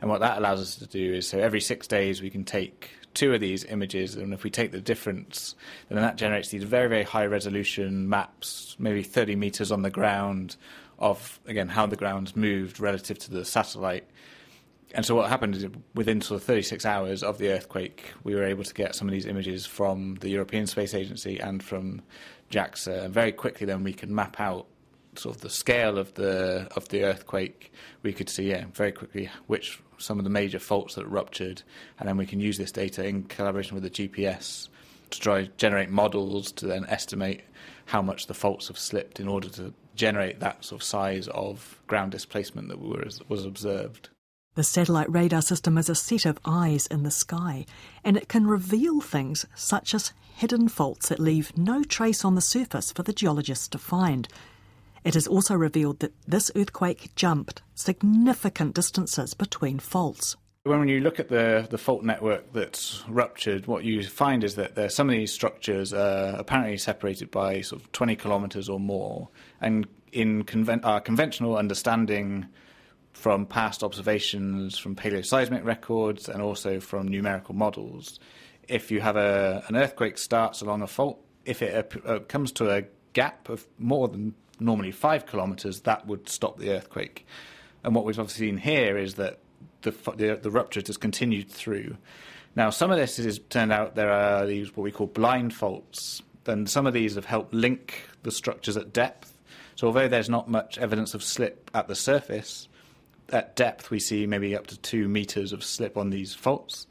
And 0.01 0.11
what 0.11 0.21
that 0.21 0.39
allows 0.39 0.61
us 0.61 0.77
to 0.77 0.87
do 0.87 1.15
is 1.15 1.29
so 1.29 1.39
every 1.39 1.61
six 1.61 1.87
days 1.87 2.23
we 2.23 2.31
can 2.31 2.45
take 2.45 2.91
two 3.15 3.35
of 3.35 3.41
these 3.41 3.65
images, 3.65 4.15
and 4.15 4.33
if 4.33 4.45
we 4.45 4.51
take 4.51 4.71
the 4.71 4.81
difference, 4.81 5.57
then 5.89 6.01
that 6.01 6.17
generates 6.17 6.51
these 6.51 6.63
very, 6.63 6.89
very 6.89 7.03
high 7.03 7.27
resolution 7.27 8.09
maps, 8.09 8.77
maybe 8.79 9.03
30 9.03 9.35
meters 9.35 9.73
on 9.73 9.83
the 9.83 9.91
ground, 9.91 10.57
of 10.99 11.39
again 11.47 11.69
how 11.69 11.87
the 11.87 11.97
ground's 11.97 12.35
moved 12.35 12.81
relative 12.81 13.19
to 13.19 13.31
the 13.31 13.45
satellite. 13.45 14.05
And 14.95 15.05
so 15.05 15.15
what 15.15 15.29
happened 15.29 15.55
is 15.57 15.67
within 15.95 16.21
sort 16.21 16.41
of 16.41 16.47
36 16.47 16.87
hours 16.87 17.23
of 17.23 17.39
the 17.39 17.51
earthquake, 17.51 18.13
we 18.25 18.35
were 18.35 18.45
able 18.45 18.65
to 18.65 18.75
get 18.75 18.95
some 18.95 19.07
of 19.07 19.13
these 19.13 19.27
images 19.27 19.67
from 19.67 20.17
the 20.21 20.31
European 20.31 20.67
Space 20.67 20.95
Agency 20.95 21.39
and 21.39 21.63
from 21.63 22.03
JAXA. 22.51 23.05
And 23.05 23.13
very 23.13 23.33
quickly, 23.33 23.67
then 23.67 23.85
we 23.85 23.93
could 23.93 24.11
map 24.11 24.41
out 24.41 24.67
sort 25.19 25.37
of 25.37 25.43
the 25.43 25.51
scale 25.51 25.99
of 25.99 26.15
the 26.15 26.69
of 26.77 26.89
the 26.89 27.05
earthquake. 27.05 27.73
We 28.03 28.13
could 28.13 28.29
see, 28.29 28.51
yeah, 28.51 28.65
very 28.73 28.93
quickly 28.93 29.31
which 29.47 29.81
some 29.99 30.19
of 30.19 30.25
the 30.25 30.31
major 30.31 30.59
faults 30.59 30.95
that 30.95 31.07
ruptured, 31.07 31.63
and 31.99 32.09
then 32.09 32.17
we 32.17 32.27
can 32.27 32.41
use 32.41 32.59
this 32.59 32.73
data 32.73 33.05
in 33.05 33.25
collaboration 33.25 33.75
with 33.75 33.85
the 33.85 33.91
GPS 33.91 34.69
to 35.11 35.21
try 35.21 35.51
generate 35.57 35.91
models 35.91 36.53
to 36.53 36.67
then 36.67 36.85
estimate 36.89 37.43
how 37.87 38.03
much 38.03 38.27
the 38.27 38.35
faults 38.35 38.69
have 38.69 38.79
slipped 38.79 39.19
in 39.19 39.29
order 39.29 39.49
to 39.49 39.73
generate 39.95 40.41
that 40.41 40.65
sort 40.65 40.81
of 40.81 40.87
size 40.87 41.29
of 41.29 41.79
ground 41.87 42.13
displacement 42.13 42.69
that 42.69 42.79
was, 42.79 43.21
was 43.29 43.45
observed. 43.45 44.11
The 44.55 44.65
satellite 44.65 45.11
radar 45.11 45.43
system 45.43 45.79
is 45.79 45.89
a 45.89 45.95
set 45.95 46.27
of 46.27 46.39
eyes 46.45 46.87
in 46.87 47.03
the 47.03 47.11
sky, 47.11 47.65
and 48.05 48.17
it 48.17 48.29
can 48.29 48.47
reveal 48.47 49.01
things 49.01 49.47
such 49.55 49.95
as 49.95 50.13
hidden 50.35 50.69
faults 50.69 51.09
that 51.09 51.21
leave 51.21 51.57
no 51.57 51.83
trace 51.83 52.25
on 52.25 52.35
the 52.35 52.41
surface 52.41 52.93
for 52.93 53.03
the 53.03 53.13
geologists 53.13 53.69
to 53.69 53.79
find. 53.79 54.29
It 55.05 55.15
has 55.15 55.27
also 55.27 55.55
revealed 55.55 56.01
that 56.01 56.15
this 56.27 56.51
earthquake 56.57 57.15
jumped 57.15 57.63
significant 57.75 58.75
distances 58.75 59.35
between 59.35 59.79
faults. 59.79 60.37
When 60.65 60.89
you 60.89 61.01
look 61.01 61.19
at 61.19 61.29
the, 61.29 61.67
the 61.71 61.79
fault 61.79 62.03
network 62.03 62.53
that's 62.53 63.03
ruptured, 63.09 63.67
what 63.67 63.85
you 63.85 64.03
find 64.03 64.45
is 64.45 64.57
that 64.57 64.75
there, 64.75 64.91
some 64.91 65.09
of 65.09 65.15
these 65.15 65.33
structures 65.33 65.95
are 65.95 66.37
apparently 66.39 66.77
separated 66.77 67.31
by 67.31 67.63
sort 67.63 67.81
of 67.81 67.91
20 67.93 68.17
kilometres 68.17 68.69
or 68.69 68.79
more. 68.79 69.29
And 69.61 69.87
in 70.13 70.45
conven- 70.45 70.85
our 70.85 71.01
conventional 71.01 71.57
understanding 71.57 72.47
from 73.13 73.47
past 73.47 73.83
observations, 73.83 74.79
from 74.79 74.95
paleoseismic 74.95 75.65
records, 75.65 76.29
and 76.29 76.43
also 76.43 76.81
from 76.81 77.09
numerical 77.09 77.55
models, 77.55 78.21
if 78.69 78.91
you 78.91 79.01
have 79.01 79.17
a, 79.17 79.65
an 79.69 79.77
earthquake 79.77 80.19
starts 80.19 80.61
along 80.61 80.83
a 80.83 80.87
fault, 80.87 81.19
if 81.45 81.63
it 81.63 81.93
uh, 82.05 82.19
comes 82.21 82.53
to 82.53 82.71
a 82.71 82.85
gap 83.15 83.49
of 83.49 83.67
more 83.79 84.07
than 84.09 84.35
normally 84.61 84.91
five 84.91 85.27
kilometres, 85.27 85.81
that 85.83 86.07
would 86.07 86.29
stop 86.29 86.59
the 86.59 86.71
earthquake. 86.71 87.27
And 87.85 87.95
what 87.95 88.05
we've 88.05 88.19
obviously 88.19 88.49
seen 88.49 88.57
here 88.57 88.99
is 88.99 89.15
that 89.15 89.39
the, 89.83 89.91
the, 90.17 90.39
the 90.43 90.51
rupture 90.51 90.83
has 90.87 90.97
continued 90.97 91.51
through. 91.51 91.97
Now, 92.57 92.71
some 92.71 92.91
of 92.91 92.97
this 92.97 93.19
is 93.19 93.41
turned 93.51 93.73
out 93.73 93.95
there 93.95 94.11
are 94.11 94.47
these 94.47 94.77
what 94.77 94.83
we 94.83 94.91
call 94.91 95.07
blind 95.07 95.55
faults. 95.55 96.23
and 96.47 96.69
some 96.69 96.87
of 96.87 96.93
these 96.95 97.15
have 97.15 97.25
helped 97.25 97.55
link 97.55 98.09
the 98.23 98.31
structures 98.31 98.77
at 98.77 98.93
depth. 98.93 99.39
So 99.77 99.87
although 99.87 100.09
there's 100.09 100.29
not 100.29 100.49
much 100.49 100.79
evidence 100.79 101.15
of 101.15 101.23
slip 101.23 101.71
at 101.73 101.87
the 101.87 101.95
surface, 101.95 102.69
at 103.31 103.55
depth 103.55 103.91
we 103.91 104.01
see 104.01 104.27
maybe 104.27 104.57
up 104.57 104.67
to 104.69 104.79
two 104.79 105.09
meters 105.09 105.53
of 105.53 105.63
slip 105.63 105.97
on 105.97 106.11
these 106.11 106.35
faults. 106.35 106.87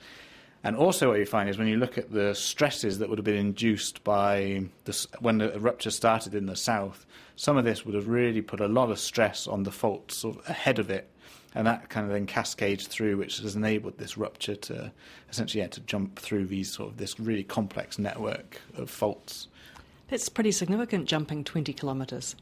And 0.67 0.75
also, 0.75 1.07
what 1.07 1.19
you 1.19 1.25
find 1.25 1.49
is 1.49 1.57
when 1.57 1.69
you 1.69 1.77
look 1.77 1.97
at 1.97 2.11
the 2.11 2.35
stresses 2.35 2.99
that 2.99 3.07
would 3.07 3.17
have 3.17 3.23
been 3.23 3.37
induced 3.37 4.03
by 4.03 4.65
this, 4.83 5.07
when 5.21 5.37
the 5.37 5.57
rupture 5.61 5.91
started 5.91 6.35
in 6.35 6.45
the 6.45 6.57
south, 6.57 7.05
some 7.37 7.55
of 7.55 7.63
this 7.63 7.85
would 7.85 7.95
have 7.95 8.09
really 8.09 8.41
put 8.41 8.59
a 8.59 8.67
lot 8.67 8.91
of 8.91 8.99
stress 8.99 9.47
on 9.47 9.63
the 9.63 9.71
faults 9.71 10.17
sort 10.17 10.35
of 10.35 10.49
ahead 10.49 10.77
of 10.77 10.89
it, 10.89 11.09
and 11.55 11.65
that 11.67 11.87
kind 11.87 12.05
of 12.05 12.11
then 12.11 12.25
cascades 12.25 12.85
through, 12.85 13.15
which 13.15 13.39
has 13.39 13.55
enabled 13.55 13.97
this 13.97 14.17
rupture 14.17 14.57
to 14.57 14.91
essentially 15.29 15.61
yeah, 15.61 15.69
to 15.69 15.79
jump 15.79 16.19
through 16.19 16.47
these 16.47 16.69
sort 16.69 16.91
of 16.91 16.97
this 16.97 17.17
really 17.17 17.45
complex 17.45 17.97
network 17.97 18.59
of 18.75 18.89
faults. 18.89 19.47
That's 20.09 20.27
pretty 20.27 20.51
significant, 20.51 21.05
jumping 21.05 21.45
20 21.45 21.71
kilometres. 21.71 22.35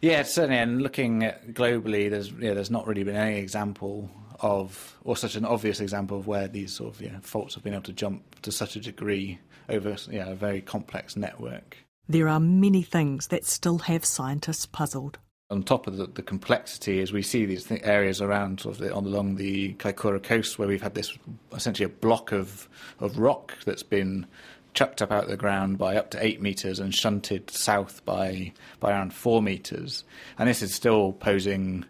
Yeah, 0.00 0.22
certainly. 0.22 0.58
And 0.58 0.80
looking 0.80 1.22
globally, 1.48 2.08
there's 2.08 2.30
yeah, 2.30 2.54
there's 2.54 2.70
not 2.70 2.86
really 2.86 3.02
been 3.02 3.16
any 3.16 3.38
example 3.40 4.08
of, 4.40 4.98
or 5.04 5.16
such 5.16 5.36
an 5.36 5.44
obvious 5.44 5.80
example 5.80 6.18
of 6.18 6.26
where 6.26 6.48
these 6.48 6.72
sort 6.72 6.94
of 6.94 7.00
yeah, 7.00 7.18
faults 7.22 7.54
have 7.54 7.64
been 7.64 7.74
able 7.74 7.82
to 7.84 7.92
jump 7.92 8.40
to 8.42 8.52
such 8.52 8.76
a 8.76 8.80
degree 8.80 9.38
over 9.68 9.96
yeah, 10.10 10.28
a 10.28 10.34
very 10.34 10.60
complex 10.60 11.16
network. 11.16 11.78
There 12.08 12.28
are 12.28 12.40
many 12.40 12.82
things 12.82 13.28
that 13.28 13.44
still 13.44 13.78
have 13.78 14.04
scientists 14.04 14.66
puzzled. 14.66 15.18
On 15.50 15.62
top 15.62 15.86
of 15.86 15.96
the, 15.96 16.06
the 16.06 16.22
complexity, 16.22 17.00
as 17.00 17.12
we 17.12 17.22
see 17.22 17.46
these 17.46 17.64
th- 17.64 17.80
areas 17.84 18.20
around 18.20 18.60
sort 18.60 18.76
of 18.76 18.80
the, 18.80 18.94
on, 18.94 19.04
along 19.04 19.36
the 19.36 19.74
Kaikoura 19.74 20.22
coast, 20.22 20.58
where 20.58 20.68
we've 20.68 20.82
had 20.82 20.94
this 20.94 21.16
essentially 21.54 21.84
a 21.84 21.88
block 21.88 22.32
of, 22.32 22.68
of 23.00 23.18
rock 23.18 23.54
that's 23.64 23.82
been 23.82 24.26
chucked 24.74 25.00
up 25.00 25.12
out 25.12 25.24
of 25.24 25.30
the 25.30 25.36
ground 25.36 25.78
by 25.78 25.96
up 25.96 26.10
to 26.10 26.24
eight 26.24 26.42
metres 26.42 26.80
and 26.80 26.94
shunted 26.94 27.48
south 27.50 28.04
by 28.04 28.52
by 28.80 28.90
around 28.90 29.14
four 29.14 29.40
metres, 29.40 30.04
and 30.38 30.48
this 30.48 30.62
is 30.62 30.74
still 30.74 31.12
posing 31.12 31.84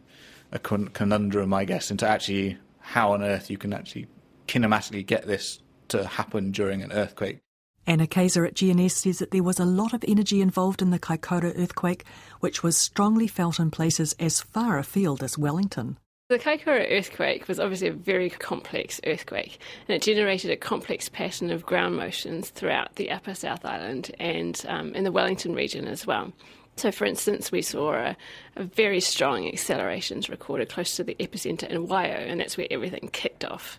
a 0.55 0.59
conundrum, 0.59 1.53
I 1.53 1.65
guess, 1.65 1.91
into 1.91 2.09
actually 2.09 2.57
how 2.79 3.13
on 3.13 3.23
earth 3.23 3.51
you 3.51 3.59
can 3.59 3.73
actually 3.73 4.07
kinematically 4.47 5.05
get 5.05 5.27
this 5.27 5.61
to 5.89 6.07
happen 6.07 6.53
during 6.53 6.83
an 6.83 6.93
earthquake. 6.93 7.41
Anna 7.87 8.07
Kaiser 8.07 8.47
at 8.47 8.55
GNS 8.55 8.93
says 8.93 9.19
that 9.19 9.31
there 9.31 9.43
was 9.43 9.59
a 9.59 9.67
lot 9.67 9.93
of 9.93 10.05
energy 10.09 10.41
involved 10.41 10.81
in 10.81 10.91
the 10.91 10.99
Kaikoura 10.99 11.53
earthquake, 11.59 12.05
which 12.41 12.63
was 12.63 12.79
strongly 12.79 13.27
felt 13.27 13.59
in 13.59 13.71
places 13.71 14.15
as 14.19 14.41
far 14.41 14.79
afield 14.79 15.23
as 15.23 15.37
Wellington. 15.37 15.99
The 16.31 16.39
Kaikoura 16.39 16.91
earthquake 16.91 17.47
was 17.49 17.61
obviously 17.61 17.89
a 17.89 17.93
very 17.93 18.31
complex 18.31 18.99
earthquake, 19.05 19.59
and 19.87 19.95
it 19.95 20.01
generated 20.01 20.51
a 20.51 20.57
complex 20.57 21.11
pattern 21.11 21.51
of 21.51 21.67
ground 21.67 21.97
motions 21.97 22.49
throughout 22.49 22.95
the 22.95 23.11
Upper 23.11 23.35
South 23.35 23.67
Island 23.67 24.15
and 24.19 24.65
um, 24.67 24.95
in 24.95 25.05
the 25.05 25.13
Wellington 25.13 25.55
region 25.55 25.87
as 25.87 26.07
well. 26.07 26.33
So, 26.77 26.91
for 26.91 27.05
instance, 27.05 27.53
we 27.53 27.63
saw 27.63 27.93
a, 27.93 28.17
a, 28.57 28.65
very 28.65 29.01
strong 29.01 29.47
accelerations 29.47 30.29
recorded 30.29 30.69
close 30.69 30.97
to 30.97 31.05
the 31.05 31.15
epicenter 31.21 31.69
in 31.69 31.87
Waiau, 31.87 32.29
and 32.29 32.41
that's 32.41 32.57
where 32.57 32.67
everything 32.71 33.11
kicked 33.13 33.45
off. 33.45 33.79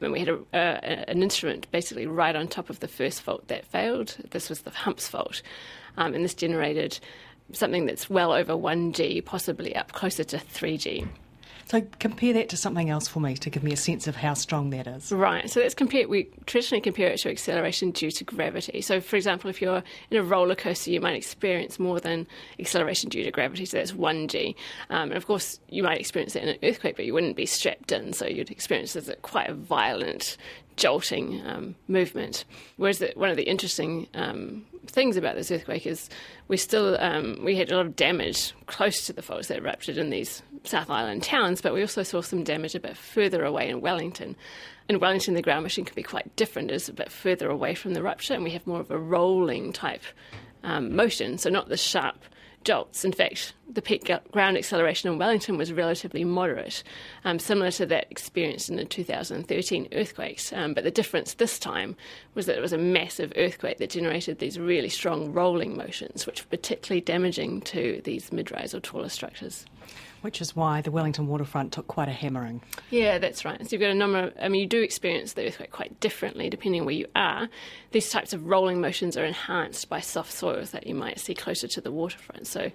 And 0.00 0.12
we 0.12 0.18
had 0.18 0.28
a, 0.28 0.38
a, 0.52 1.10
an 1.10 1.22
instrument 1.22 1.70
basically 1.70 2.06
right 2.06 2.34
on 2.34 2.48
top 2.48 2.68
of 2.68 2.80
the 2.80 2.88
first 2.88 3.22
fault 3.22 3.46
that 3.46 3.64
failed. 3.64 4.16
This 4.30 4.48
was 4.48 4.62
the 4.62 4.70
Humps 4.70 5.08
fault, 5.08 5.42
um, 5.96 6.14
and 6.14 6.24
this 6.24 6.34
generated 6.34 6.98
something 7.52 7.86
that's 7.86 8.10
well 8.10 8.32
over 8.32 8.54
1G, 8.54 9.24
possibly 9.24 9.76
up 9.76 9.92
closer 9.92 10.24
to 10.24 10.38
3G. 10.38 11.06
So 11.66 11.82
compare 11.98 12.32
that 12.34 12.48
to 12.50 12.56
something 12.56 12.90
else 12.90 13.08
for 13.08 13.20
me 13.20 13.34
to 13.36 13.50
give 13.50 13.62
me 13.62 13.72
a 13.72 13.76
sense 13.76 14.06
of 14.06 14.16
how 14.16 14.34
strong 14.34 14.70
that 14.70 14.86
is. 14.86 15.12
Right. 15.12 15.48
So 15.50 15.60
let's 15.60 15.74
compare. 15.74 16.08
We 16.08 16.28
traditionally 16.46 16.80
compare 16.80 17.08
it 17.08 17.18
to 17.20 17.30
acceleration 17.30 17.90
due 17.90 18.10
to 18.10 18.24
gravity. 18.24 18.80
So, 18.80 19.00
for 19.00 19.16
example, 19.16 19.50
if 19.50 19.62
you're 19.62 19.82
in 20.10 20.16
a 20.16 20.22
roller 20.22 20.54
coaster, 20.54 20.90
you 20.90 21.00
might 21.00 21.14
experience 21.14 21.78
more 21.78 22.00
than 22.00 22.26
acceleration 22.58 23.10
due 23.10 23.24
to 23.24 23.30
gravity. 23.30 23.64
So 23.64 23.78
that's 23.78 23.94
one 23.94 24.28
g. 24.28 24.56
Um, 24.90 25.10
and 25.10 25.16
of 25.16 25.26
course, 25.26 25.60
you 25.68 25.82
might 25.82 26.00
experience 26.00 26.36
it 26.36 26.42
in 26.42 26.48
an 26.50 26.58
earthquake, 26.62 26.96
but 26.96 27.04
you 27.04 27.14
wouldn't 27.14 27.36
be 27.36 27.46
strapped 27.46 27.92
in. 27.92 28.12
So 28.12 28.26
you'd 28.26 28.50
experience 28.50 28.96
it 28.96 29.08
as 29.08 29.16
quite 29.22 29.48
a 29.48 29.54
violent 29.54 30.36
jolting 30.76 31.42
um, 31.46 31.74
movement. 31.88 32.44
Whereas 32.76 32.98
the, 32.98 33.12
one 33.14 33.30
of 33.30 33.36
the 33.36 33.42
interesting 33.44 34.06
um, 34.14 34.64
things 34.86 35.16
about 35.16 35.36
this 35.36 35.50
earthquake 35.50 35.86
is 35.86 36.08
we 36.48 36.56
still 36.56 36.96
um, 37.00 37.38
we 37.44 37.56
had 37.56 37.70
a 37.70 37.76
lot 37.76 37.86
of 37.86 37.96
damage 37.96 38.52
close 38.66 39.06
to 39.06 39.12
the 39.12 39.22
faults 39.22 39.48
that 39.48 39.58
erupted 39.58 39.98
in 39.98 40.10
these 40.10 40.42
South 40.64 40.90
Island 40.90 41.22
towns, 41.22 41.60
but 41.60 41.74
we 41.74 41.80
also 41.80 42.02
saw 42.02 42.20
some 42.20 42.44
damage 42.44 42.74
a 42.74 42.80
bit 42.80 42.96
further 42.96 43.44
away 43.44 43.68
in 43.68 43.80
Wellington. 43.80 44.36
In 44.88 45.00
Wellington, 45.00 45.34
the 45.34 45.42
ground 45.42 45.64
motion 45.64 45.84
can 45.84 45.94
be 45.94 46.02
quite 46.02 46.34
different; 46.36 46.70
it's 46.70 46.88
a 46.88 46.92
bit 46.92 47.10
further 47.10 47.50
away 47.50 47.74
from 47.74 47.94
the 47.94 48.02
rupture, 48.02 48.34
and 48.34 48.44
we 48.44 48.50
have 48.50 48.66
more 48.66 48.80
of 48.80 48.90
a 48.90 48.98
rolling 48.98 49.72
type 49.72 50.02
um, 50.62 50.94
motion, 50.94 51.38
so 51.38 51.50
not 51.50 51.68
the 51.68 51.76
sharp 51.76 52.24
jolts. 52.64 53.04
In 53.04 53.12
fact, 53.12 53.54
the 53.68 53.82
peak 53.82 54.10
ground 54.30 54.56
acceleration 54.56 55.10
in 55.10 55.18
Wellington 55.18 55.56
was 55.56 55.72
relatively 55.72 56.24
moderate, 56.24 56.82
um, 57.24 57.38
similar 57.38 57.70
to 57.72 57.86
that 57.86 58.06
experienced 58.10 58.68
in 58.68 58.76
the 58.76 58.84
2013 58.84 59.88
earthquakes. 59.92 60.52
Um, 60.52 60.74
but 60.74 60.84
the 60.84 60.90
difference 60.90 61.34
this 61.34 61.58
time 61.58 61.96
was 62.34 62.46
that 62.46 62.56
it 62.56 62.60
was 62.60 62.72
a 62.72 62.78
massive 62.78 63.32
earthquake 63.36 63.78
that 63.78 63.90
generated 63.90 64.38
these 64.38 64.58
really 64.58 64.88
strong 64.88 65.32
rolling 65.32 65.76
motions, 65.76 66.26
which 66.26 66.42
were 66.44 66.56
particularly 66.56 67.00
damaging 67.00 67.62
to 67.62 68.00
these 68.04 68.32
mid 68.32 68.50
rise 68.50 68.74
or 68.74 68.80
taller 68.80 69.08
structures. 69.08 69.66
Which 70.22 70.40
is 70.40 70.56
why 70.56 70.80
the 70.80 70.90
Wellington 70.90 71.26
waterfront 71.26 71.72
took 71.72 71.86
quite 71.88 72.08
a 72.08 72.12
hammering. 72.12 72.62
Yeah, 72.90 73.18
that's 73.18 73.44
right. 73.44 73.60
So 73.60 73.68
you've 73.72 73.80
got 73.80 73.90
a 73.90 73.94
number 73.94 74.32
I 74.40 74.48
mean, 74.48 74.62
you 74.62 74.66
do 74.66 74.80
experience 74.80 75.34
the 75.34 75.46
earthquake 75.46 75.72
quite 75.72 76.00
differently 76.00 76.48
depending 76.48 76.84
where 76.84 76.94
you 76.94 77.06
are. 77.14 77.48
These 77.90 78.10
types 78.10 78.32
of 78.32 78.46
rolling 78.46 78.80
motions 78.80 79.16
are 79.16 79.24
enhanced 79.24 79.88
by 79.88 80.00
soft 80.00 80.32
soils 80.32 80.70
that 80.70 80.86
you 80.86 80.94
might 80.94 81.20
see 81.20 81.34
closer 81.34 81.68
to 81.68 81.80
the 81.80 81.92
waterfront. 81.92 82.46
So 82.46 82.70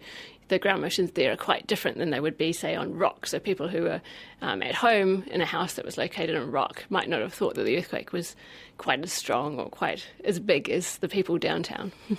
the 0.47 0.59
ground 0.59 0.81
motions 0.81 1.11
there 1.11 1.31
are 1.31 1.37
quite 1.37 1.67
different 1.67 1.97
than 1.97 2.09
they 2.09 2.19
would 2.19 2.37
be, 2.37 2.53
say, 2.53 2.75
on 2.75 2.93
rock. 2.93 3.27
So 3.27 3.39
people 3.39 3.67
who 3.67 3.87
are 3.87 4.01
um, 4.41 4.61
at 4.61 4.75
home 4.75 5.23
in 5.27 5.41
a 5.41 5.45
house 5.45 5.73
that 5.73 5.85
was 5.85 5.97
located 5.97 6.35
on 6.35 6.51
rock 6.51 6.85
might 6.89 7.09
not 7.09 7.21
have 7.21 7.33
thought 7.33 7.55
that 7.55 7.63
the 7.63 7.77
earthquake 7.77 8.13
was 8.13 8.35
quite 8.77 9.01
as 9.01 9.11
strong 9.11 9.59
or 9.59 9.69
quite 9.69 10.07
as 10.23 10.39
big 10.39 10.69
as 10.69 10.97
the 10.97 11.09
people 11.09 11.37
downtown. 11.37 11.91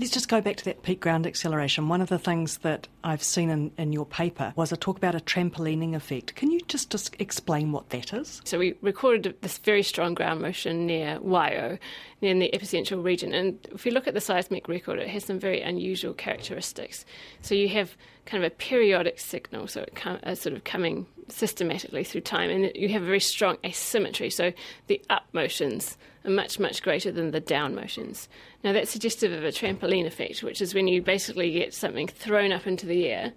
Let's 0.00 0.10
just 0.10 0.28
go 0.28 0.40
back 0.40 0.56
to 0.56 0.64
that 0.64 0.82
peak 0.82 0.98
ground 0.98 1.24
acceleration. 1.24 1.88
One 1.88 2.00
of 2.00 2.08
the 2.08 2.18
things 2.18 2.58
that 2.58 2.88
I've 3.04 3.22
seen 3.22 3.48
in, 3.48 3.70
in 3.78 3.92
your 3.92 4.04
paper 4.04 4.52
was 4.56 4.72
a 4.72 4.76
talk 4.76 4.96
about 4.96 5.14
a 5.14 5.20
trampolining 5.20 5.94
effect. 5.94 6.34
Can 6.34 6.50
you 6.50 6.60
just, 6.62 6.90
just 6.90 7.14
explain 7.20 7.70
what 7.70 7.90
that 7.90 8.12
is? 8.12 8.42
So 8.44 8.58
we 8.58 8.74
recorded 8.80 9.36
this 9.40 9.58
very 9.58 9.84
strong 9.84 10.14
ground 10.14 10.40
motion 10.40 10.86
near 10.86 11.20
Waiau, 11.20 11.78
in 12.26 12.38
the 12.38 12.50
epicentral 12.52 13.02
region. 13.02 13.32
And 13.32 13.66
if 13.72 13.84
you 13.84 13.92
look 13.92 14.06
at 14.06 14.14
the 14.14 14.20
seismic 14.20 14.68
record, 14.68 14.98
it 14.98 15.08
has 15.08 15.24
some 15.24 15.38
very 15.38 15.60
unusual 15.60 16.14
characteristics. 16.14 17.04
So 17.42 17.54
you 17.54 17.68
have 17.70 17.96
kind 18.26 18.42
of 18.42 18.52
a 18.52 18.54
periodic 18.54 19.18
signal, 19.18 19.66
so 19.66 19.82
it 19.82 19.94
com- 19.94 20.20
uh, 20.22 20.34
sort 20.34 20.54
of 20.54 20.64
coming 20.64 21.06
systematically 21.28 22.04
through 22.04 22.22
time, 22.22 22.50
and 22.50 22.72
you 22.74 22.88
have 22.88 23.02
a 23.02 23.06
very 23.06 23.20
strong 23.20 23.56
asymmetry. 23.64 24.30
So 24.30 24.52
the 24.86 25.00
up 25.10 25.24
motions 25.32 25.96
are 26.24 26.30
much, 26.30 26.58
much 26.58 26.82
greater 26.82 27.12
than 27.12 27.30
the 27.30 27.40
down 27.40 27.74
motions. 27.74 28.28
Now, 28.62 28.72
that's 28.72 28.90
suggestive 28.90 29.32
of 29.32 29.44
a 29.44 29.48
trampoline 29.48 30.06
effect, 30.06 30.42
which 30.42 30.62
is 30.62 30.74
when 30.74 30.88
you 30.88 31.02
basically 31.02 31.50
get 31.52 31.74
something 31.74 32.08
thrown 32.08 32.52
up 32.52 32.66
into 32.66 32.86
the 32.86 33.08
air 33.08 33.32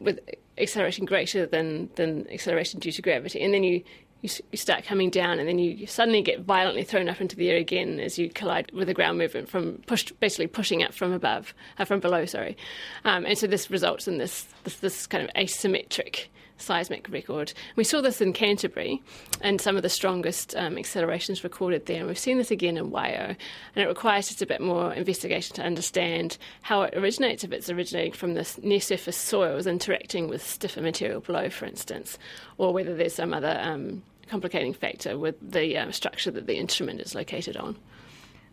with 0.00 0.18
acceleration 0.58 1.04
greater 1.04 1.46
than, 1.46 1.90
than 1.96 2.26
acceleration 2.30 2.80
due 2.80 2.92
to 2.92 3.02
gravity, 3.02 3.40
and 3.40 3.54
then 3.54 3.62
you, 3.62 3.82
you, 4.22 4.30
you 4.50 4.56
start 4.56 4.84
coming 4.84 5.10
down, 5.10 5.38
and 5.38 5.48
then 5.48 5.58
you 5.58 5.86
suddenly 5.86 6.22
get 6.22 6.40
violently 6.40 6.84
thrown 6.84 7.08
up 7.08 7.20
into 7.20 7.36
the 7.36 7.50
air 7.50 7.58
again 7.58 8.00
as 8.00 8.18
you 8.18 8.30
collide 8.30 8.70
with 8.72 8.88
the 8.88 8.94
ground 8.94 9.18
movement 9.18 9.48
from 9.48 9.82
pushed, 9.86 10.18
basically 10.20 10.46
pushing 10.46 10.82
up 10.82 10.94
from 10.94 11.12
above, 11.12 11.52
uh, 11.78 11.84
from 11.84 12.00
below, 12.00 12.24
sorry. 12.24 12.56
Um, 13.04 13.26
and 13.26 13.36
so 13.36 13.46
this 13.46 13.70
results 13.70 14.08
in 14.08 14.18
this, 14.18 14.46
this, 14.64 14.76
this 14.76 15.06
kind 15.06 15.24
of 15.24 15.34
asymmetric 15.34 16.26
seismic 16.62 17.08
record. 17.10 17.52
We 17.76 17.84
saw 17.84 18.00
this 18.00 18.20
in 18.20 18.32
Canterbury 18.32 19.02
and 19.40 19.60
some 19.60 19.76
of 19.76 19.82
the 19.82 19.88
strongest 19.88 20.54
um, 20.56 20.78
accelerations 20.78 21.42
recorded 21.44 21.86
there, 21.86 21.98
and 21.98 22.06
we've 22.06 22.18
seen 22.18 22.38
this 22.38 22.50
again 22.50 22.76
in 22.76 22.90
Waiau. 22.90 23.36
And 23.74 23.84
it 23.84 23.88
requires 23.88 24.28
just 24.28 24.42
a 24.42 24.46
bit 24.46 24.60
more 24.60 24.92
investigation 24.94 25.56
to 25.56 25.62
understand 25.62 26.38
how 26.62 26.82
it 26.82 26.96
originates, 26.96 27.44
if 27.44 27.52
it's 27.52 27.68
originating 27.68 28.12
from 28.12 28.34
the 28.34 28.48
near 28.62 28.80
surface 28.80 29.16
soils 29.16 29.66
interacting 29.66 30.28
with 30.28 30.46
stiffer 30.46 30.80
material 30.80 31.20
below, 31.20 31.50
for 31.50 31.66
instance, 31.66 32.18
or 32.58 32.72
whether 32.72 32.94
there's 32.94 33.14
some 33.14 33.34
other 33.34 33.58
um, 33.60 34.02
complicating 34.28 34.72
factor 34.72 35.18
with 35.18 35.34
the 35.40 35.76
uh, 35.76 35.90
structure 35.90 36.30
that 36.30 36.46
the 36.46 36.56
instrument 36.56 37.00
is 37.00 37.14
located 37.14 37.56
on. 37.56 37.76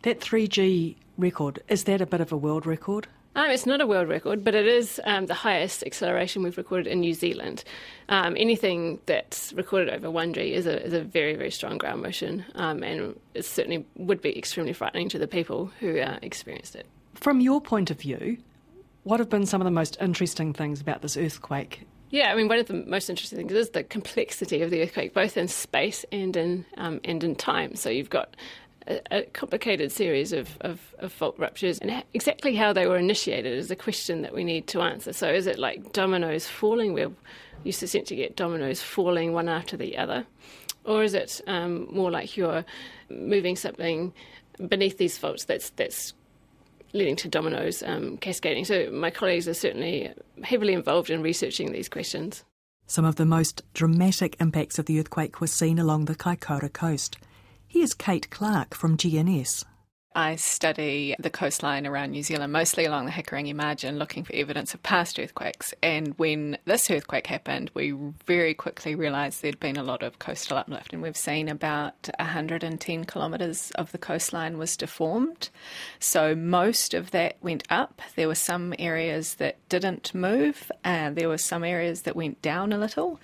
That 0.03 0.19
3G 0.19 0.95
record, 1.17 1.62
is 1.67 1.84
that 1.86 2.01
a 2.01 2.05
bit 2.05 2.21
of 2.21 2.32
a 2.32 2.38
world 2.38 2.65
record? 2.65 3.08
Um, 3.36 3.51
it's 3.51 3.65
not 3.65 3.79
a 3.79 3.88
world 3.88 4.10
record, 4.10 4.43
but 4.43 4.55
it 4.55 4.65
is 4.65 4.99
um, 5.05 5.27
the 5.27 5.34
highest 5.34 5.84
acceleration 5.86 6.41
we've 6.41 6.58
recorded 6.58 6.88
in 6.88 6.99
New 6.99 7.13
Zealand. 7.13 7.63
Um, 8.10 8.36
anything 8.38 8.99
that's 9.05 9.53
recorded 9.53 9.93
over 9.93 10.08
1G 10.08 10.51
is 10.51 10.65
a, 10.65 10.84
is 10.84 10.93
a 10.93 11.01
very, 11.01 11.36
very 11.36 11.51
strong 11.51 11.77
ground 11.77 12.01
motion, 12.01 12.43
um, 12.55 12.84
and 12.84 13.17
it 13.36 13.45
certainly 13.45 13.86
would 13.95 14.21
be 14.21 14.36
extremely 14.38 14.73
frightening 14.73 15.10
to 15.10 15.19
the 15.19 15.27
people 15.27 15.71
who 15.79 15.99
uh, 15.99 16.17
experienced 16.21 16.75
it. 16.75 16.88
From 17.13 17.39
your 17.39 17.62
point 17.62 17.91
of 17.91 17.99
view, 17.99 18.38
what 19.03 19.19
have 19.19 19.29
been 19.29 19.45
some 19.45 19.62
of 19.62 19.65
the 19.65 19.71
most 19.71 19.97
interesting 20.01 20.51
things 20.51 20.82
about 20.82 21.01
this 21.01 21.15
earthquake? 21.15 21.86
Yeah, 22.09 22.31
I 22.31 22.35
mean, 22.35 22.47
one 22.47 22.59
of 22.59 22.65
the 22.65 22.73
most 22.73 23.09
interesting 23.09 23.37
things 23.37 23.51
is 23.51 23.69
the 23.69 23.83
complexity 23.83 24.61
of 24.61 24.71
the 24.71 24.81
earthquake, 24.81 25.13
both 25.13 25.37
in 25.37 25.47
space 25.47 26.05
and 26.11 26.35
in 26.35 26.65
um, 26.77 26.99
and 27.03 27.23
in 27.23 27.35
time. 27.35 27.75
So 27.75 27.89
you've 27.89 28.09
got 28.09 28.35
a, 29.11 29.23
complicated 29.33 29.91
series 29.91 30.33
of, 30.33 30.57
of, 30.61 30.95
of, 30.99 31.11
fault 31.11 31.35
ruptures. 31.37 31.79
And 31.79 32.03
exactly 32.13 32.55
how 32.55 32.73
they 32.73 32.87
were 32.87 32.97
initiated 32.97 33.53
is 33.53 33.69
a 33.69 33.75
question 33.75 34.21
that 34.23 34.33
we 34.33 34.43
need 34.43 34.67
to 34.67 34.81
answer. 34.81 35.13
So, 35.13 35.29
is 35.29 35.47
it 35.47 35.59
like 35.59 35.93
dominoes 35.93 36.47
falling, 36.47 36.93
where 36.93 37.09
you 37.09 37.15
used 37.63 37.79
to 37.79 37.85
essentially 37.85 38.17
get 38.17 38.35
dominoes 38.35 38.81
falling 38.81 39.33
one 39.33 39.49
after 39.49 39.77
the 39.77 39.97
other? 39.97 40.25
Or 40.85 41.03
is 41.03 41.13
it 41.13 41.41
um, 41.45 41.87
more 41.91 42.09
like 42.09 42.35
you're 42.37 42.65
moving 43.09 43.55
something 43.55 44.13
beneath 44.67 44.97
these 44.97 45.17
faults 45.17 45.45
that's, 45.45 45.69
that's 45.71 46.13
leading 46.93 47.15
to 47.17 47.28
dominoes 47.28 47.84
um, 47.84 48.17
cascading? 48.17 48.65
So, 48.65 48.89
my 48.91 49.10
colleagues 49.10 49.47
are 49.47 49.54
certainly 49.54 50.12
heavily 50.43 50.73
involved 50.73 51.10
in 51.10 51.21
researching 51.21 51.71
these 51.71 51.89
questions. 51.89 52.43
Some 52.88 53.06
of 53.06 53.17
the 53.17 53.25
most 53.25 53.62
dramatic 53.73 54.36
impacts 54.39 54.80
of 54.80 54.86
the 54.86 54.99
earthquake 54.99 55.39
were 55.39 55.47
seen 55.47 55.78
along 55.78 56.06
the 56.06 56.15
Kaikoura 56.15 56.73
coast. 56.73 57.17
Here's 57.67 57.93
Kate 57.93 58.30
Clark 58.32 58.73
from 58.73 58.97
GNS. 58.97 59.63
I 60.15 60.37
study 60.37 61.15
the 61.19 61.29
coastline 61.29 61.85
around 61.85 62.11
New 62.11 62.23
Zealand, 62.23 62.51
mostly 62.51 62.85
along 62.85 63.05
the 63.05 63.11
Hikurangi 63.11 63.53
margin, 63.53 63.99
looking 63.99 64.23
for 64.23 64.33
evidence 64.33 64.73
of 64.73 64.81
past 64.81 65.19
earthquakes. 65.19 65.71
And 65.83 66.17
when 66.17 66.57
this 66.65 66.89
earthquake 66.89 67.27
happened, 67.27 67.69
we 67.75 67.91
very 68.25 68.55
quickly 68.55 68.95
realised 68.95 69.43
there'd 69.43 69.59
been 69.59 69.77
a 69.77 69.83
lot 69.83 70.01
of 70.01 70.17
coastal 70.17 70.57
uplift, 70.57 70.93
and 70.93 71.03
we've 71.03 71.15
seen 71.15 71.47
about 71.47 72.09
110 72.17 73.05
kilometres 73.05 73.71
of 73.75 73.91
the 73.91 73.99
coastline 73.99 74.57
was 74.57 74.75
deformed. 74.75 75.49
So 75.99 76.33
most 76.33 76.95
of 76.95 77.11
that 77.11 77.37
went 77.41 77.63
up. 77.69 78.01
There 78.15 78.27
were 78.27 78.35
some 78.35 78.73
areas 78.79 79.35
that 79.35 79.57
didn't 79.69 80.15
move, 80.15 80.71
and 80.83 81.15
there 81.15 81.29
were 81.29 81.37
some 81.37 81.63
areas 81.63 82.01
that 82.01 82.15
went 82.15 82.41
down 82.41 82.73
a 82.73 82.79
little. 82.79 83.19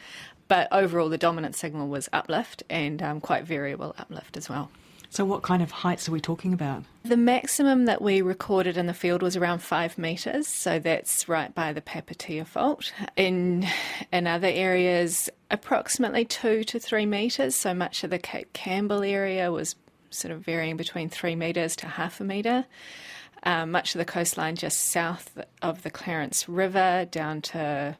But 0.48 0.68
overall, 0.72 1.10
the 1.10 1.18
dominant 1.18 1.56
signal 1.56 1.88
was 1.88 2.10
uplift 2.14 2.62
and 2.70 3.02
um, 3.02 3.22
quite 3.22 3.46
variable 3.46 3.96
uplift 3.98 4.38
as 4.38 4.48
well. 4.48 4.70
So, 5.16 5.24
what 5.24 5.44
kind 5.44 5.64
of 5.64 5.72
heights 5.72 6.10
are 6.10 6.12
we 6.12 6.20
talking 6.20 6.52
about? 6.52 6.84
The 7.04 7.16
maximum 7.16 7.86
that 7.86 8.02
we 8.02 8.22
recorded 8.22 8.76
in 8.76 8.86
the 8.86 8.94
field 8.94 9.22
was 9.22 9.38
around 9.38 9.60
five 9.60 9.98
metres, 9.98 10.46
so 10.46 10.78
that's 10.78 11.30
right 11.30 11.56
by 11.56 11.72
the 11.72 11.80
Papatea 11.80 12.46
Fault. 12.46 12.92
In 13.16 13.66
in 14.12 14.28
other 14.28 14.50
areas, 14.50 15.30
approximately 15.50 16.26
two 16.26 16.66
to 16.66 16.80
three 16.80 17.06
metres. 17.06 17.56
So 17.56 17.74
much 17.74 18.04
of 18.04 18.10
the 18.10 18.20
Cape 18.20 18.52
Campbell 18.52 19.04
area 19.04 19.54
was 19.54 19.78
sort 20.10 20.34
of 20.34 20.42
varying 20.42 20.76
between 20.76 21.08
three 21.08 21.38
metres 21.38 21.78
to 21.78 21.88
half 21.88 22.20
a 22.20 22.26
metre. 22.26 22.66
Um, 23.44 23.72
much 23.72 23.96
of 23.96 24.00
the 24.00 24.06
coastline 24.06 24.58
just 24.58 24.82
south 24.82 25.40
of 25.62 25.84
the 25.84 25.92
Clarence 25.92 26.50
River 26.50 27.08
down 27.10 27.42
to 27.54 27.98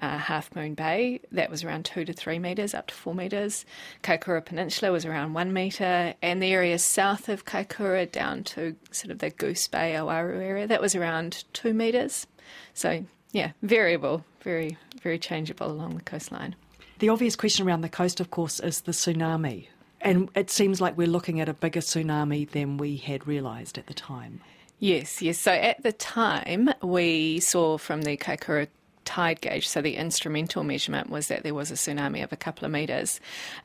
uh, 0.00 0.18
Half 0.18 0.54
Moon 0.54 0.74
Bay, 0.74 1.20
that 1.32 1.50
was 1.50 1.64
around 1.64 1.84
two 1.84 2.04
to 2.04 2.12
three 2.12 2.38
metres, 2.38 2.74
up 2.74 2.88
to 2.88 2.94
four 2.94 3.14
metres. 3.14 3.64
Kaikoura 4.02 4.44
Peninsula 4.44 4.92
was 4.92 5.04
around 5.04 5.34
one 5.34 5.52
metre, 5.52 6.14
and 6.22 6.42
the 6.42 6.52
area 6.52 6.78
south 6.78 7.28
of 7.28 7.44
Kaikoura 7.44 8.10
down 8.10 8.44
to 8.44 8.76
sort 8.90 9.10
of 9.10 9.18
the 9.18 9.30
Goose 9.30 9.68
Bay, 9.68 9.92
Oaro 9.94 10.40
area, 10.40 10.66
that 10.66 10.80
was 10.80 10.94
around 10.94 11.44
two 11.52 11.74
metres. 11.74 12.26
So, 12.74 13.04
yeah, 13.32 13.52
variable, 13.62 14.24
very, 14.42 14.76
very 15.02 15.18
changeable 15.18 15.70
along 15.70 15.96
the 15.96 16.02
coastline. 16.02 16.56
The 16.98 17.08
obvious 17.08 17.36
question 17.36 17.66
around 17.66 17.80
the 17.80 17.88
coast, 17.88 18.20
of 18.20 18.30
course, 18.30 18.60
is 18.60 18.82
the 18.82 18.92
tsunami. 18.92 19.68
And 20.02 20.30
it 20.34 20.50
seems 20.50 20.80
like 20.80 20.96
we're 20.96 21.06
looking 21.06 21.40
at 21.40 21.48
a 21.48 21.54
bigger 21.54 21.80
tsunami 21.80 22.50
than 22.50 22.78
we 22.78 22.96
had 22.96 23.26
realised 23.26 23.78
at 23.78 23.86
the 23.86 23.94
time. 23.94 24.40
Yes, 24.78 25.20
yes. 25.20 25.38
So 25.38 25.52
at 25.52 25.82
the 25.82 25.92
time, 25.92 26.70
we 26.82 27.40
saw 27.40 27.76
from 27.76 28.02
the 28.02 28.16
Kaikoura 28.16 28.68
tide 29.04 29.40
gauge, 29.40 29.68
so 29.68 29.80
the 29.80 29.96
instrumental 29.96 30.62
measurement 30.62 31.10
was 31.10 31.28
that 31.28 31.42
there 31.42 31.54
was 31.54 31.70
a 31.70 31.74
tsunami 31.74 32.22
of 32.22 32.32
a 32.32 32.36
couple 32.36 32.64
of 32.64 32.70
metres. 32.70 33.20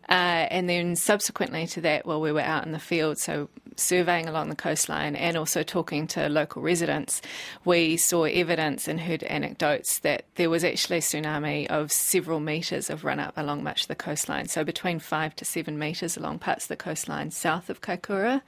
Uh, 0.10 0.48
and 0.50 0.70
then 0.70 0.96
subsequently 0.96 1.68
to 1.68 1.82
that, 1.82 2.06
while 2.06 2.22
we 2.22 2.32
were 2.32 2.42
out 2.42 2.66
in 2.66 2.72
the 2.72 2.80
field, 2.80 3.18
so 3.18 3.50
surveying 3.76 4.28
along 4.28 4.50
the 4.50 4.56
coastline 4.56 5.16
and 5.16 5.38
also 5.38 5.64
talking 5.64 6.08
to 6.08 6.30
local 6.30 6.62
residents, 6.62 7.22
we 7.64 7.98
saw 7.98 8.24
evidence 8.24 8.88
and 8.88 9.02
heard 9.02 9.24
anecdotes 9.24 10.00
that 10.00 10.26
there 10.36 10.50
was 10.50 10.64
actually 10.64 10.98
a 10.98 11.02
tsunami 11.02 11.68
of 11.68 11.92
several 11.92 12.40
metres 12.40 12.90
of 12.90 13.04
run 13.04 13.20
up 13.20 13.34
along 13.38 13.64
much 13.64 13.84
of 13.84 13.88
the 13.88 13.96
coastline, 13.96 14.48
so 14.48 14.64
between 14.64 15.00
five 15.00 15.36
to 15.36 15.46
seven 15.46 15.78
metres 15.78 16.18
along 16.18 16.40
parts 16.40 16.66
of 16.66 16.70
the 16.70 16.76
coastline 16.76 17.32
south 17.32 17.70
of 17.70 17.82
Kaikoura. 17.82 18.42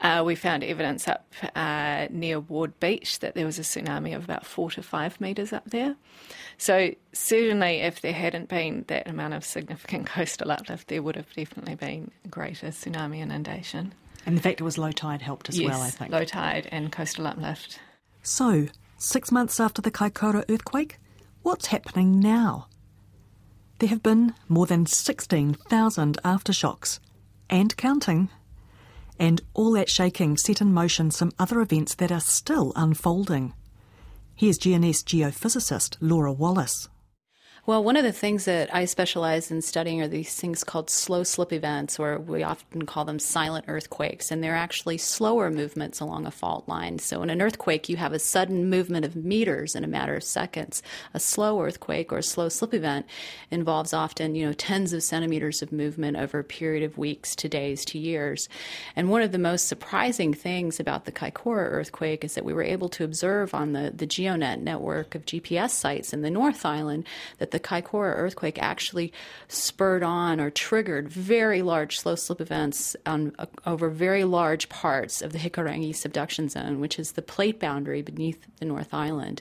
Uh, 0.00 0.22
we 0.24 0.34
found 0.34 0.64
evidence 0.64 1.08
up 1.08 1.26
uh, 1.54 2.06
near 2.10 2.40
Ward 2.40 2.78
Beach 2.80 3.20
that 3.20 3.34
there 3.34 3.46
was 3.46 3.58
a 3.58 3.62
tsunami 3.62 4.14
of 4.14 4.24
about 4.24 4.44
four 4.44 4.70
to 4.72 4.82
five 4.82 5.20
metres 5.20 5.52
up 5.52 5.64
there. 5.70 5.96
So, 6.58 6.94
certainly, 7.12 7.80
if 7.80 8.00
there 8.00 8.12
hadn't 8.12 8.48
been 8.48 8.84
that 8.88 9.08
amount 9.08 9.34
of 9.34 9.44
significant 9.44 10.06
coastal 10.14 10.50
uplift, 10.50 10.88
there 10.88 11.02
would 11.02 11.16
have 11.16 11.32
definitely 11.34 11.74
been 11.74 12.10
greater 12.30 12.68
tsunami 12.68 13.18
inundation. 13.18 13.94
And 14.26 14.36
the 14.36 14.42
fact 14.42 14.60
it 14.60 14.64
was 14.64 14.78
low 14.78 14.92
tide 14.92 15.22
helped 15.22 15.48
as 15.48 15.58
yes, 15.58 15.70
well, 15.70 15.82
I 15.82 15.90
think. 15.90 16.12
Low 16.12 16.24
tide 16.24 16.68
and 16.70 16.90
coastal 16.90 17.26
uplift. 17.26 17.78
So, 18.22 18.68
six 18.96 19.30
months 19.30 19.60
after 19.60 19.82
the 19.82 19.90
Kaikoura 19.90 20.44
earthquake, 20.48 20.98
what's 21.42 21.66
happening 21.66 22.20
now? 22.20 22.68
There 23.80 23.88
have 23.88 24.02
been 24.02 24.34
more 24.48 24.66
than 24.66 24.86
16,000 24.86 26.18
aftershocks, 26.24 27.00
and 27.50 27.76
counting. 27.76 28.30
And 29.18 29.42
all 29.54 29.72
that 29.72 29.88
shaking 29.88 30.36
set 30.36 30.60
in 30.60 30.72
motion 30.72 31.10
some 31.10 31.32
other 31.38 31.60
events 31.60 31.94
that 31.96 32.12
are 32.12 32.20
still 32.20 32.72
unfolding. 32.74 33.54
Here's 34.34 34.58
GNS 34.58 35.04
geophysicist 35.04 35.96
Laura 36.00 36.32
Wallace. 36.32 36.88
Well, 37.66 37.82
one 37.82 37.96
of 37.96 38.04
the 38.04 38.12
things 38.12 38.44
that 38.44 38.74
I 38.74 38.84
specialize 38.84 39.50
in 39.50 39.62
studying 39.62 40.02
are 40.02 40.08
these 40.08 40.34
things 40.34 40.64
called 40.64 40.90
slow 40.90 41.22
slip 41.22 41.50
events, 41.50 41.98
or 41.98 42.18
we 42.18 42.42
often 42.42 42.84
call 42.84 43.06
them 43.06 43.18
silent 43.18 43.64
earthquakes, 43.68 44.30
and 44.30 44.44
they're 44.44 44.54
actually 44.54 44.98
slower 44.98 45.50
movements 45.50 45.98
along 45.98 46.26
a 46.26 46.30
fault 46.30 46.68
line. 46.68 46.98
So, 46.98 47.22
in 47.22 47.30
an 47.30 47.40
earthquake, 47.40 47.88
you 47.88 47.96
have 47.96 48.12
a 48.12 48.18
sudden 48.18 48.68
movement 48.68 49.06
of 49.06 49.16
meters 49.16 49.74
in 49.74 49.82
a 49.82 49.86
matter 49.86 50.14
of 50.14 50.22
seconds. 50.22 50.82
A 51.14 51.20
slow 51.20 51.58
earthquake 51.62 52.12
or 52.12 52.18
a 52.18 52.22
slow 52.22 52.50
slip 52.50 52.74
event 52.74 53.06
involves 53.50 53.94
often, 53.94 54.34
you 54.34 54.44
know, 54.44 54.52
tens 54.52 54.92
of 54.92 55.02
centimeters 55.02 55.62
of 55.62 55.72
movement 55.72 56.18
over 56.18 56.40
a 56.40 56.44
period 56.44 56.82
of 56.82 56.98
weeks 56.98 57.34
to 57.36 57.48
days 57.48 57.82
to 57.86 57.98
years. 57.98 58.46
And 58.94 59.08
one 59.08 59.22
of 59.22 59.32
the 59.32 59.38
most 59.38 59.68
surprising 59.68 60.34
things 60.34 60.78
about 60.78 61.06
the 61.06 61.12
Kaikoura 61.12 61.70
earthquake 61.70 62.24
is 62.24 62.34
that 62.34 62.44
we 62.44 62.52
were 62.52 62.62
able 62.62 62.90
to 62.90 63.04
observe 63.04 63.54
on 63.54 63.72
the, 63.72 63.90
the 63.96 64.06
GeoNet 64.06 64.60
network 64.60 65.14
of 65.14 65.24
GPS 65.24 65.70
sites 65.70 66.12
in 66.12 66.20
the 66.20 66.30
North 66.30 66.66
Island 66.66 67.06
that 67.38 67.53
the 67.54 67.60
Kaikoura 67.60 68.16
earthquake 68.16 68.60
actually 68.60 69.12
spurred 69.46 70.02
on 70.02 70.40
or 70.40 70.50
triggered 70.50 71.08
very 71.08 71.62
large 71.62 72.00
slow 72.00 72.16
slip 72.16 72.40
events 72.40 72.96
on, 73.06 73.32
uh, 73.38 73.46
over 73.64 73.88
very 73.88 74.24
large 74.24 74.68
parts 74.68 75.22
of 75.22 75.32
the 75.32 75.38
Hikurangi 75.38 75.94
subduction 75.94 76.48
zone, 76.48 76.80
which 76.80 76.98
is 76.98 77.12
the 77.12 77.22
plate 77.22 77.60
boundary 77.60 78.02
beneath 78.02 78.44
the 78.58 78.64
North 78.64 78.92
Island. 78.92 79.40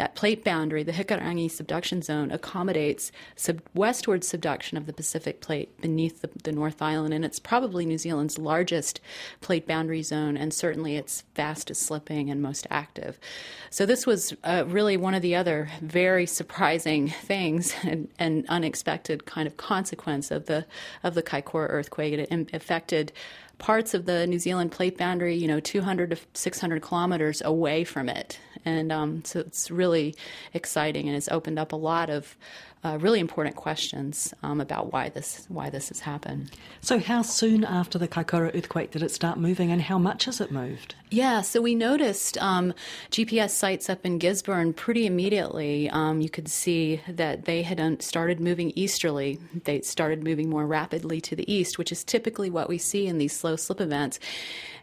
That 0.00 0.14
plate 0.14 0.44
boundary, 0.44 0.82
the 0.82 0.92
Hikurangi 0.92 1.50
subduction 1.50 2.00
zone, 2.00 2.30
accommodates 2.30 3.12
sub- 3.36 3.60
westward 3.74 4.24
subduction 4.24 4.78
of 4.78 4.86
the 4.86 4.94
Pacific 4.94 5.42
plate 5.42 5.78
beneath 5.82 6.22
the, 6.22 6.30
the, 6.42 6.52
North 6.52 6.80
Island, 6.80 7.12
and 7.12 7.22
it's 7.22 7.38
probably 7.38 7.84
New 7.84 7.98
Zealand's 7.98 8.38
largest 8.38 8.98
plate 9.42 9.66
boundary 9.66 10.02
zone 10.02 10.38
and 10.38 10.54
certainly 10.54 10.96
its 10.96 11.24
fastest 11.34 11.82
slipping 11.82 12.30
and 12.30 12.40
most 12.40 12.66
active. 12.70 13.20
So, 13.68 13.84
this 13.84 14.06
was 14.06 14.34
uh, 14.42 14.64
really 14.66 14.96
one 14.96 15.12
of 15.12 15.20
the 15.20 15.36
other 15.36 15.68
very 15.82 16.24
surprising 16.24 17.10
things 17.10 17.74
and, 17.82 18.08
and, 18.18 18.46
unexpected 18.48 19.26
kind 19.26 19.46
of 19.46 19.58
consequence 19.58 20.30
of 20.30 20.46
the, 20.46 20.64
of 21.04 21.14
the 21.14 21.22
Kaikoura 21.22 21.68
earthquake. 21.68 22.14
It 22.14 22.54
affected 22.54 23.12
parts 23.58 23.92
of 23.92 24.06
the 24.06 24.26
New 24.26 24.38
Zealand 24.38 24.72
plate 24.72 24.96
boundary, 24.96 25.36
you 25.36 25.46
know, 25.46 25.60
200 25.60 26.10
to 26.10 26.18
600 26.32 26.80
kilometers 26.80 27.42
away 27.42 27.84
from 27.84 28.08
it. 28.08 28.38
And 28.64 28.92
um, 28.92 29.24
so 29.24 29.40
it's 29.40 29.70
really 29.70 30.14
exciting 30.54 31.08
and 31.08 31.16
it's 31.16 31.28
opened 31.28 31.58
up 31.58 31.72
a 31.72 31.76
lot 31.76 32.10
of 32.10 32.36
uh, 32.82 32.96
really 33.00 33.20
important 33.20 33.56
questions 33.56 34.32
um, 34.42 34.60
about 34.60 34.92
why 34.92 35.10
this 35.10 35.44
why 35.48 35.68
this 35.68 35.88
has 35.88 36.00
happened. 36.00 36.50
So, 36.80 36.98
how 36.98 37.20
soon 37.20 37.62
after 37.62 37.98
the 37.98 38.08
Kaikoura 38.08 38.56
earthquake 38.56 38.90
did 38.92 39.02
it 39.02 39.10
start 39.10 39.38
moving, 39.38 39.70
and 39.70 39.82
how 39.82 39.98
much 39.98 40.24
has 40.24 40.40
it 40.40 40.50
moved? 40.50 40.94
Yeah, 41.10 41.42
so 41.42 41.60
we 41.60 41.74
noticed 41.74 42.38
um, 42.38 42.72
GPS 43.10 43.50
sites 43.50 43.90
up 43.90 44.06
in 44.06 44.18
Gisborne 44.18 44.72
pretty 44.72 45.06
immediately. 45.06 45.90
Um, 45.90 46.20
you 46.20 46.30
could 46.30 46.48
see 46.48 47.02
that 47.06 47.44
they 47.44 47.62
had 47.62 48.02
started 48.02 48.40
moving 48.40 48.72
easterly. 48.76 49.38
They 49.64 49.82
started 49.82 50.24
moving 50.24 50.48
more 50.48 50.66
rapidly 50.66 51.20
to 51.22 51.36
the 51.36 51.52
east, 51.52 51.78
which 51.78 51.92
is 51.92 52.04
typically 52.04 52.48
what 52.48 52.68
we 52.68 52.78
see 52.78 53.06
in 53.06 53.18
these 53.18 53.36
slow 53.36 53.56
slip 53.56 53.80
events. 53.80 54.20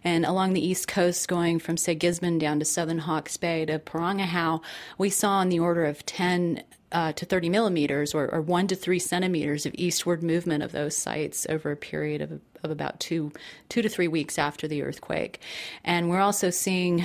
And 0.03 0.25
along 0.25 0.53
the 0.53 0.65
east 0.65 0.87
coast, 0.87 1.27
going 1.27 1.59
from 1.59 1.77
say 1.77 1.95
Gisborne 1.95 2.37
down 2.37 2.59
to 2.59 2.65
southern 2.65 2.99
Hawke's 2.99 3.37
Bay 3.37 3.65
to 3.65 3.79
Porangahau, 3.79 4.61
we 4.97 5.09
saw 5.09 5.37
on 5.37 5.49
the 5.49 5.59
order 5.59 5.85
of 5.85 6.05
10 6.05 6.63
uh, 6.91 7.11
to 7.13 7.25
30 7.25 7.49
millimeters 7.49 8.13
or, 8.13 8.29
or, 8.33 8.41
one 8.41 8.67
to 8.67 8.75
three 8.75 8.99
centimeters 8.99 9.65
of 9.65 9.73
eastward 9.75 10.23
movement 10.23 10.63
of 10.63 10.71
those 10.71 10.95
sites 10.95 11.45
over 11.49 11.71
a 11.71 11.75
period 11.75 12.21
of, 12.21 12.39
of 12.63 12.71
about 12.71 12.99
two, 12.99 13.31
two 13.67 13.81
to 13.81 13.89
three 13.89 14.07
weeks 14.07 14.39
after 14.39 14.67
the 14.67 14.81
earthquake. 14.81 15.41
And 15.83 16.09
we're 16.09 16.21
also 16.21 16.49
seeing 16.49 17.03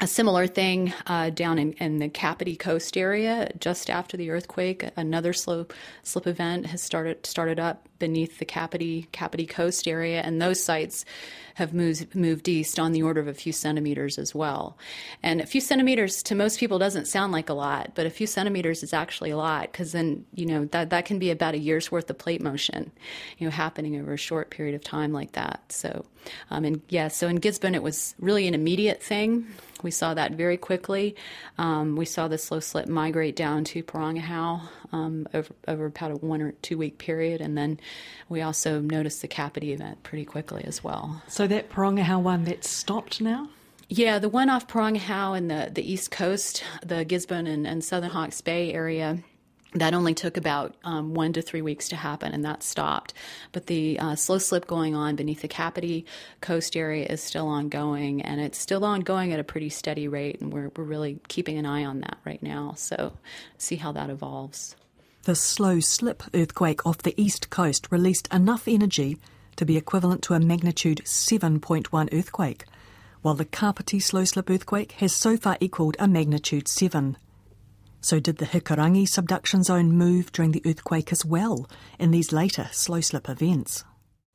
a 0.00 0.06
similar 0.06 0.46
thing 0.46 0.92
uh, 1.06 1.30
down 1.30 1.58
in, 1.58 1.72
in, 1.74 1.98
the 1.98 2.08
Kapiti 2.08 2.54
Coast 2.54 2.96
area 2.96 3.50
just 3.58 3.90
after 3.90 4.16
the 4.16 4.30
earthquake. 4.30 4.88
Another 4.96 5.32
slow 5.32 5.66
slip 6.04 6.26
event 6.26 6.66
has 6.66 6.80
started 6.80 7.26
started 7.26 7.58
up 7.58 7.88
beneath 7.98 8.38
the 8.38 8.44
Kapiti 8.44 9.08
Kapiti 9.10 9.44
Coast 9.44 9.88
area, 9.88 10.20
and 10.20 10.40
those 10.40 10.62
sites 10.62 11.04
have 11.54 11.74
moved 11.74 12.14
moved 12.14 12.48
east 12.48 12.78
on 12.78 12.92
the 12.92 13.02
order 13.02 13.20
of 13.20 13.26
a 13.26 13.34
few 13.34 13.52
centimeters 13.52 14.18
as 14.18 14.32
well. 14.32 14.78
And 15.20 15.40
a 15.40 15.46
few 15.46 15.60
centimeters 15.60 16.22
to 16.24 16.36
most 16.36 16.60
people 16.60 16.78
doesn't 16.78 17.08
sound 17.08 17.32
like 17.32 17.48
a 17.48 17.54
lot, 17.54 17.96
but 17.96 18.06
a 18.06 18.10
few 18.10 18.28
centimeters 18.28 18.84
is 18.84 18.92
actually 18.92 19.30
a 19.30 19.36
lot 19.36 19.72
because 19.72 19.90
then 19.90 20.24
you 20.32 20.46
know 20.46 20.66
that 20.66 20.90
that 20.90 21.06
can 21.06 21.18
be 21.18 21.32
about 21.32 21.54
a 21.54 21.58
year's 21.58 21.90
worth 21.90 22.08
of 22.08 22.18
plate 22.18 22.40
motion, 22.40 22.92
you 23.38 23.46
know, 23.46 23.50
happening 23.50 24.00
over 24.00 24.12
a 24.12 24.18
short 24.18 24.50
period 24.50 24.76
of 24.76 24.84
time 24.84 25.12
like 25.12 25.32
that. 25.32 25.60
So, 25.72 26.04
um, 26.50 26.64
and 26.64 26.82
yeah, 26.88 27.08
so 27.08 27.26
in 27.26 27.36
Gisborne 27.36 27.74
it 27.74 27.82
was 27.82 28.14
really 28.20 28.46
an 28.46 28.54
immediate 28.54 29.02
thing. 29.02 29.48
We 29.82 29.90
saw 29.90 30.14
that 30.14 30.32
very 30.32 30.56
quickly. 30.56 31.16
Um, 31.58 31.96
we 31.96 32.04
saw 32.04 32.28
the 32.28 32.38
slow 32.38 32.60
slip 32.60 32.88
migrate 32.88 33.36
down 33.36 33.64
to 33.64 33.82
Porangahau 33.82 34.60
um, 34.92 35.26
over, 35.34 35.54
over 35.66 35.86
about 35.86 36.12
a 36.12 36.16
one 36.16 36.42
or 36.42 36.52
two 36.62 36.78
week 36.78 36.98
period, 36.98 37.40
and 37.40 37.56
then 37.56 37.80
we 38.28 38.40
also 38.42 38.80
noticed 38.80 39.22
the 39.22 39.28
Kapiti 39.28 39.72
event 39.72 40.02
pretty 40.02 40.24
quickly 40.24 40.64
as 40.64 40.82
well. 40.82 41.22
So 41.28 41.46
that 41.46 41.70
Porangahau 41.70 42.20
one 42.20 42.44
that's 42.44 42.68
stopped 42.68 43.20
now? 43.20 43.48
Yeah, 43.88 44.18
the 44.18 44.28
one 44.28 44.50
off 44.50 44.68
Porangahau 44.68 45.36
and 45.36 45.50
the, 45.50 45.70
the 45.72 45.90
east 45.92 46.10
coast, 46.10 46.62
the 46.84 47.04
Gisborne 47.04 47.46
and, 47.46 47.66
and 47.66 47.82
southern 47.82 48.10
Hawke's 48.10 48.42
Bay 48.42 48.72
area, 48.72 49.18
that 49.74 49.92
only 49.92 50.14
took 50.14 50.36
about 50.36 50.74
um, 50.84 51.14
one 51.14 51.32
to 51.34 51.42
three 51.42 51.60
weeks 51.60 51.88
to 51.90 51.96
happen, 51.96 52.32
and 52.32 52.44
that 52.44 52.62
stopped. 52.62 53.12
But 53.52 53.66
the 53.66 53.98
uh, 53.98 54.16
slow 54.16 54.38
slip 54.38 54.66
going 54.66 54.94
on 54.94 55.16
beneath 55.16 55.42
the 55.42 55.48
Kapiti 55.48 56.06
coast 56.40 56.76
area 56.76 57.06
is 57.06 57.22
still 57.22 57.48
ongoing, 57.48 58.22
and 58.22 58.40
it's 58.40 58.58
still 58.58 58.84
ongoing 58.84 59.32
at 59.32 59.40
a 59.40 59.44
pretty 59.44 59.68
steady 59.68 60.08
rate, 60.08 60.40
and 60.40 60.52
we're, 60.52 60.70
we're 60.76 60.84
really 60.84 61.18
keeping 61.28 61.58
an 61.58 61.66
eye 61.66 61.84
on 61.84 62.00
that 62.00 62.18
right 62.24 62.42
now. 62.42 62.74
So, 62.76 63.12
see 63.58 63.76
how 63.76 63.92
that 63.92 64.08
evolves. 64.08 64.74
The 65.24 65.34
slow 65.34 65.80
slip 65.80 66.22
earthquake 66.32 66.86
off 66.86 66.98
the 66.98 67.20
east 67.20 67.50
coast 67.50 67.88
released 67.90 68.32
enough 68.32 68.66
energy 68.66 69.18
to 69.56 69.66
be 69.66 69.76
equivalent 69.76 70.22
to 70.22 70.34
a 70.34 70.40
magnitude 70.40 71.02
7.1 71.04 72.18
earthquake, 72.18 72.64
while 73.20 73.34
the 73.34 73.44
Kapiti 73.44 74.00
slow 74.00 74.24
slip 74.24 74.48
earthquake 74.48 74.92
has 74.92 75.14
so 75.14 75.36
far 75.36 75.58
equalled 75.60 75.96
a 75.98 76.08
magnitude 76.08 76.68
7. 76.68 77.18
So, 78.00 78.20
did 78.20 78.38
the 78.38 78.46
Hikurangi 78.46 79.08
subduction 79.08 79.62
zone 79.62 79.92
move 79.92 80.32
during 80.32 80.52
the 80.52 80.62
earthquake 80.64 81.12
as 81.12 81.24
well 81.24 81.68
in 81.98 82.10
these 82.10 82.32
later 82.32 82.68
slow 82.72 83.00
slip 83.00 83.28
events? 83.28 83.84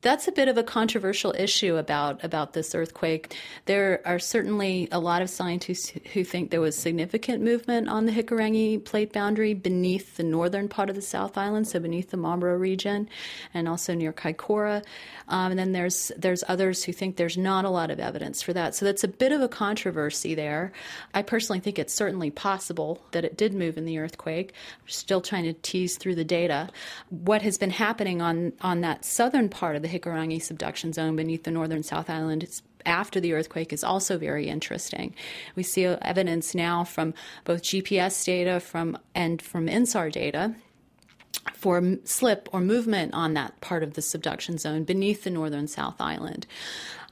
That's 0.03 0.27
a 0.27 0.31
bit 0.31 0.47
of 0.49 0.57
a 0.57 0.63
controversial 0.63 1.33
issue 1.37 1.77
about 1.77 2.23
about 2.23 2.53
this 2.53 2.75
earthquake. 2.75 3.35
There 3.65 4.01
are 4.05 4.19
certainly 4.19 4.87
a 4.91 4.99
lot 4.99 5.21
of 5.21 5.29
scientists 5.29 5.93
who 6.13 6.23
think 6.23 6.51
there 6.51 6.61
was 6.61 6.77
significant 6.77 7.41
movement 7.41 7.87
on 7.87 8.05
the 8.05 8.11
Hikurangi 8.11 8.83
plate 8.83 9.13
boundary 9.13 9.53
beneath 9.53 10.17
the 10.17 10.23
northern 10.23 10.67
part 10.67 10.89
of 10.89 10.95
the 10.95 11.01
South 11.01 11.37
Island, 11.37 11.67
so 11.67 11.79
beneath 11.79 12.11
the 12.11 12.17
Marlborough 12.17 12.57
region, 12.57 13.09
and 13.53 13.67
also 13.67 13.93
near 13.93 14.13
Kaikoura. 14.13 14.83
Um, 15.29 15.51
and 15.51 15.59
then 15.59 15.71
there's 15.71 16.11
there's 16.17 16.43
others 16.47 16.83
who 16.83 16.91
think 16.91 17.15
there's 17.15 17.37
not 17.37 17.63
a 17.63 17.69
lot 17.69 17.89
of 17.89 17.99
evidence 17.99 18.41
for 18.41 18.51
that. 18.53 18.75
So 18.75 18.85
that's 18.85 19.05
a 19.05 19.07
bit 19.07 19.31
of 19.31 19.41
a 19.41 19.47
controversy 19.47 20.35
there. 20.35 20.73
I 21.13 21.21
personally 21.21 21.61
think 21.61 21.79
it's 21.79 21.93
certainly 21.93 22.29
possible 22.29 23.01
that 23.11 23.23
it 23.23 23.37
did 23.37 23.53
move 23.53 23.77
in 23.77 23.85
the 23.85 23.99
earthquake. 23.99 24.51
We're 24.81 24.89
still 24.89 25.21
trying 25.21 25.45
to 25.45 25.53
tease 25.53 25.97
through 25.97 26.15
the 26.15 26.25
data. 26.25 26.69
What 27.09 27.41
has 27.41 27.57
been 27.57 27.69
happening 27.69 28.21
on 28.21 28.51
on 28.59 28.81
that 28.81 29.05
southern 29.05 29.47
part 29.47 29.77
of 29.77 29.81
the 29.81 29.92
Hikurangi 29.93 30.41
subduction 30.41 30.93
zone 30.93 31.15
beneath 31.15 31.43
the 31.43 31.51
northern 31.51 31.83
South 31.83 32.09
Island. 32.09 32.61
After 32.85 33.19
the 33.19 33.33
earthquake 33.33 33.71
is 33.71 33.83
also 33.83 34.17
very 34.17 34.49
interesting. 34.49 35.15
We 35.55 35.63
see 35.63 35.85
evidence 35.85 36.53
now 36.53 36.83
from 36.83 37.13
both 37.45 37.63
GPS 37.63 38.25
data 38.25 38.59
from 38.59 38.97
and 39.15 39.41
from 39.41 39.67
INSAR 39.67 40.11
data 40.11 40.55
for 41.53 41.97
slip 42.03 42.49
or 42.51 42.59
movement 42.59 43.13
on 43.13 43.33
that 43.33 43.59
part 43.61 43.83
of 43.83 43.93
the 43.93 44.01
subduction 44.01 44.57
zone 44.57 44.83
beneath 44.83 45.23
the 45.23 45.29
northern 45.29 45.67
South 45.67 45.99
Island. 45.99 46.45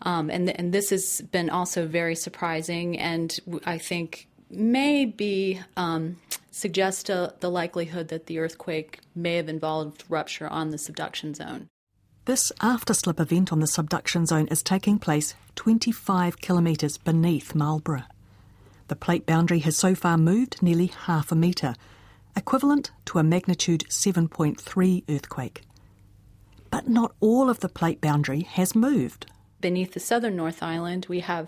Um, 0.03 0.29
and, 0.29 0.49
and 0.49 0.73
this 0.73 0.89
has 0.89 1.21
been 1.31 1.49
also 1.49 1.87
very 1.87 2.15
surprising, 2.15 2.97
and 2.97 3.39
I 3.65 3.77
think 3.77 4.27
may 4.49 5.05
be 5.05 5.61
um, 5.77 6.17
suggest 6.51 7.09
a, 7.09 7.33
the 7.39 7.49
likelihood 7.49 8.09
that 8.09 8.25
the 8.25 8.39
earthquake 8.39 8.99
may 9.15 9.35
have 9.35 9.47
involved 9.47 10.03
rupture 10.09 10.47
on 10.47 10.71
the 10.71 10.77
subduction 10.77 11.33
zone. 11.33 11.67
This 12.25 12.51
afterslip 12.59 13.19
event 13.19 13.51
on 13.51 13.61
the 13.61 13.67
subduction 13.67 14.27
zone 14.27 14.47
is 14.49 14.61
taking 14.61 14.99
place 14.99 15.33
25 15.55 16.39
kilometres 16.39 16.99
beneath 16.99 17.55
Marlborough. 17.55 18.03
The 18.89 18.95
plate 18.95 19.25
boundary 19.25 19.57
has 19.59 19.75
so 19.75 19.95
far 19.95 20.19
moved 20.19 20.61
nearly 20.61 20.87
half 21.05 21.31
a 21.31 21.35
metre, 21.35 21.73
equivalent 22.35 22.91
to 23.05 23.17
a 23.17 23.23
magnitude 23.23 23.85
7.3 23.89 25.03
earthquake. 25.09 25.63
But 26.69 26.87
not 26.87 27.15
all 27.21 27.49
of 27.49 27.61
the 27.61 27.69
plate 27.69 27.99
boundary 27.99 28.41
has 28.41 28.75
moved 28.75 29.25
beneath 29.61 29.93
the 29.93 29.99
southern 29.99 30.35
North 30.35 30.61
Island, 30.61 31.05
we 31.07 31.19
have 31.21 31.47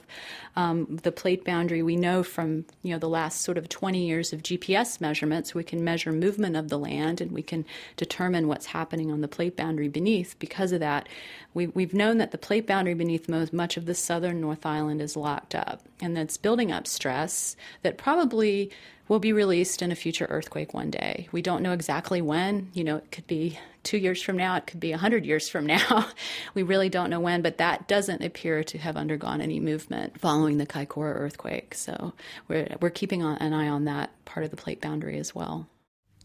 um, 0.55 0.99
the 1.03 1.11
plate 1.11 1.43
boundary. 1.43 1.81
We 1.81 1.95
know 1.95 2.23
from 2.23 2.65
you 2.83 2.93
know 2.93 2.99
the 2.99 3.09
last 3.09 3.41
sort 3.41 3.57
of 3.57 3.67
20 3.69 4.05
years 4.05 4.31
of 4.31 4.43
GPS 4.43 5.01
measurements, 5.01 5.53
we 5.55 5.63
can 5.63 5.83
measure 5.83 6.11
movement 6.11 6.55
of 6.55 6.69
the 6.69 6.79
land 6.79 7.19
and 7.19 7.31
we 7.31 7.41
can 7.41 7.65
determine 7.97 8.47
what's 8.47 8.67
happening 8.67 9.11
on 9.11 9.21
the 9.21 9.27
plate 9.27 9.55
boundary 9.55 9.89
beneath. 9.89 10.37
Because 10.39 10.71
of 10.71 10.79
that, 10.79 11.09
we, 11.53 11.67
we've 11.67 11.93
known 11.93 12.17
that 12.19 12.31
the 12.31 12.37
plate 12.37 12.67
boundary 12.67 12.93
beneath 12.93 13.27
most, 13.27 13.51
much 13.51 13.77
of 13.77 13.85
the 13.85 13.95
southern 13.95 14.39
North 14.39 14.65
Island 14.65 15.01
is 15.01 15.17
locked 15.17 15.55
up, 15.55 15.81
and 16.01 16.15
that's 16.15 16.37
building 16.37 16.71
up 16.71 16.87
stress 16.87 17.55
that 17.81 17.97
probably 17.97 18.71
will 19.07 19.19
be 19.19 19.33
released 19.33 19.81
in 19.81 19.91
a 19.91 19.95
future 19.95 20.25
earthquake 20.29 20.73
one 20.73 20.89
day. 20.89 21.27
We 21.31 21.41
don't 21.41 21.61
know 21.61 21.73
exactly 21.73 22.21
when. 22.21 22.69
You 22.73 22.83
know, 22.83 22.97
it 22.97 23.11
could 23.11 23.27
be 23.27 23.59
two 23.83 23.97
years 23.97 24.21
from 24.21 24.37
now, 24.37 24.55
it 24.55 24.65
could 24.65 24.79
be 24.79 24.91
100 24.91 25.25
years 25.25 25.49
from 25.49 25.65
now. 25.65 26.07
we 26.53 26.63
really 26.63 26.89
don't 26.89 27.09
know 27.09 27.19
when, 27.19 27.41
but 27.41 27.57
that 27.57 27.87
doesn't 27.87 28.23
appear 28.23 28.63
to 28.63 28.77
have 28.77 28.95
undergone 28.95 29.41
any 29.41 29.59
movement 29.59 30.19
following 30.19 30.57
the 30.57 30.65
Kaikoura 30.65 31.15
earthquake. 31.15 31.75
So 31.75 32.13
we're, 32.47 32.75
we're 32.79 32.89
keeping 32.89 33.21
an 33.23 33.53
eye 33.53 33.67
on 33.67 33.85
that 33.85 34.11
part 34.25 34.45
of 34.45 34.51
the 34.51 34.57
plate 34.57 34.81
boundary 34.81 35.19
as 35.19 35.35
well. 35.35 35.67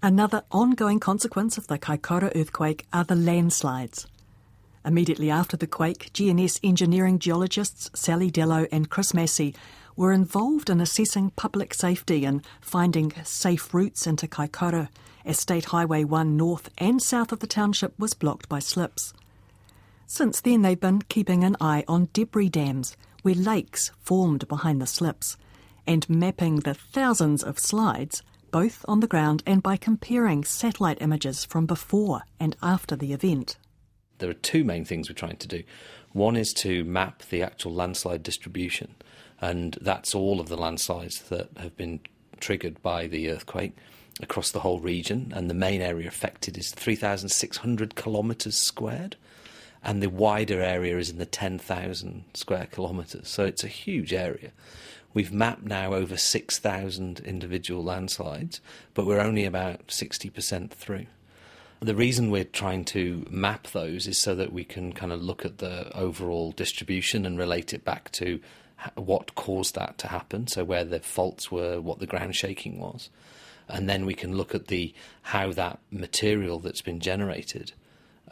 Another 0.01 0.45
ongoing 0.53 1.01
consequence 1.01 1.59
of 1.59 1.67
the 1.67 1.79
Kaikoura 1.79 2.31
earthquake 2.37 2.87
are 2.93 3.05
the 3.05 3.17
landslides. 3.17 4.07
Immediately 4.85 5.29
after 5.29 5.57
the 5.57 5.67
quake, 5.67 6.13
GNS 6.13 6.61
engineering 6.63 7.19
geologists 7.19 7.91
Sally 7.95 8.31
Dellow 8.31 8.69
and 8.71 8.89
Chris 8.89 9.13
Massey 9.13 9.55
were 9.99 10.13
involved 10.13 10.71
in 10.71 10.81
assessing 10.81 11.29
public 11.31 11.75
safety 11.75 12.25
and 12.25 12.41
finding 12.61 13.13
safe 13.25 13.75
routes 13.75 14.07
into 14.07 14.29
Kaikoura 14.29 14.89
as 15.25 15.41
State 15.41 15.65
Highway 15.67 16.05
1 16.05 16.37
north 16.37 16.71
and 16.79 17.03
south 17.03 17.33
of 17.33 17.41
the 17.41 17.49
township 17.49 17.99
was 17.99 18.15
blocked 18.15 18.49
by 18.49 18.61
slips. 18.61 19.13
Since 20.07 20.41
then, 20.41 20.63
they've 20.63 20.79
been 20.79 21.03
keeping 21.03 21.43
an 21.43 21.57
eye 21.61 21.83
on 21.89 22.11
debris 22.13 22.49
dams 22.49 22.97
where 23.23 23.35
lakes 23.35 23.91
formed 23.99 24.47
behind 24.47 24.81
the 24.81 24.87
slips 24.87 25.37
and 25.85 26.09
mapping 26.09 26.61
the 26.61 26.75
thousands 26.75 27.43
of 27.43 27.59
slides 27.59 28.23
both 28.53 28.85
on 28.87 29.01
the 29.01 29.09
ground 29.09 29.43
and 29.47 29.65
by 29.65 29.77
comparing 29.77 30.45
satellite 30.45 31.03
images 31.03 31.45
from 31.45 31.67
before 31.67 32.23
and 32.39 32.57
after 32.63 32.95
the 32.95 33.13
event. 33.13 33.57
There 34.19 34.31
are 34.31 34.35
two 34.35 34.63
main 34.63 34.85
things 34.85 35.09
we're 35.09 35.17
trying 35.17 35.39
to 35.39 35.49
do. 35.49 35.65
One 36.13 36.37
is 36.37 36.53
to 36.55 36.85
map 36.85 37.25
the 37.31 37.43
actual 37.43 37.75
landslide 37.75 38.23
distribution 38.23 38.95
and 39.41 39.79
that's 39.81 40.15
all 40.15 40.41
of 40.41 40.49
the 40.49 40.57
landslides 40.57 41.21
that 41.29 41.49
have 41.59 41.77
been 41.77 42.01
triggered 42.41 42.83
by 42.83 43.07
the 43.07 43.31
earthquake 43.31 43.77
across 44.21 44.51
the 44.51 44.61
whole 44.61 44.81
region. 44.81 45.33
And 45.35 45.49
the 45.49 45.55
main 45.55 45.81
area 45.81 46.09
affected 46.09 46.59
is 46.59 46.71
3,600 46.73 47.95
kilometres 47.95 48.57
squared, 48.57 49.17
and 49.83 50.03
the 50.03 50.11
wider 50.11 50.61
area 50.61 50.99
is 50.99 51.11
in 51.11 51.19
the 51.19 51.27
10,000 51.27 52.25
square 52.35 52.67
kilometres. 52.71 53.29
So 53.29 53.45
it's 53.45 53.65
a 53.65 53.69
huge 53.69 54.13
area. 54.13 54.51
We've 55.15 55.33
mapped 55.33 55.65
now 55.65 55.95
over 55.95 56.17
6,000 56.17 57.21
individual 57.21 57.83
landslides, 57.83 58.61
but 58.95 59.07
we're 59.07 59.21
only 59.21 59.45
about 59.45 59.89
60% 59.89 60.71
through. 60.71 61.07
The 61.81 61.95
reason 61.95 62.31
we're 62.31 62.45
trying 62.45 62.85
to 62.87 63.25
map 63.31 63.69
those 63.69 64.09
is 64.09 64.19
so 64.19 64.35
that 64.35 64.53
we 64.53 64.65
can 64.65 64.93
kind 64.93 65.13
of 65.13 65.23
look 65.23 65.45
at 65.45 65.59
the 65.59 65.97
overall 65.97 66.51
distribution 66.51 67.25
and 67.25 67.39
relate 67.39 67.73
it 67.73 67.85
back 67.85 68.11
to 68.13 68.41
what 68.95 69.35
caused 69.35 69.75
that 69.75 69.99
to 69.99 70.09
happen, 70.09 70.47
so 70.47 70.65
where 70.65 70.85
the 70.85 71.01
faults 71.01 71.51
were, 71.51 71.81
what 71.81 71.99
the 71.99 72.07
ground 72.07 72.37
shaking 72.37 72.79
was, 72.79 73.11
and 73.69 73.89
then 73.89 74.07
we 74.07 74.15
can 74.15 74.37
look 74.37 74.55
at 74.55 74.69
the 74.69 74.95
how 75.23 75.53
that 75.53 75.79
material 75.91 76.59
that's 76.59 76.83
been 76.83 77.01
generated 77.01 77.73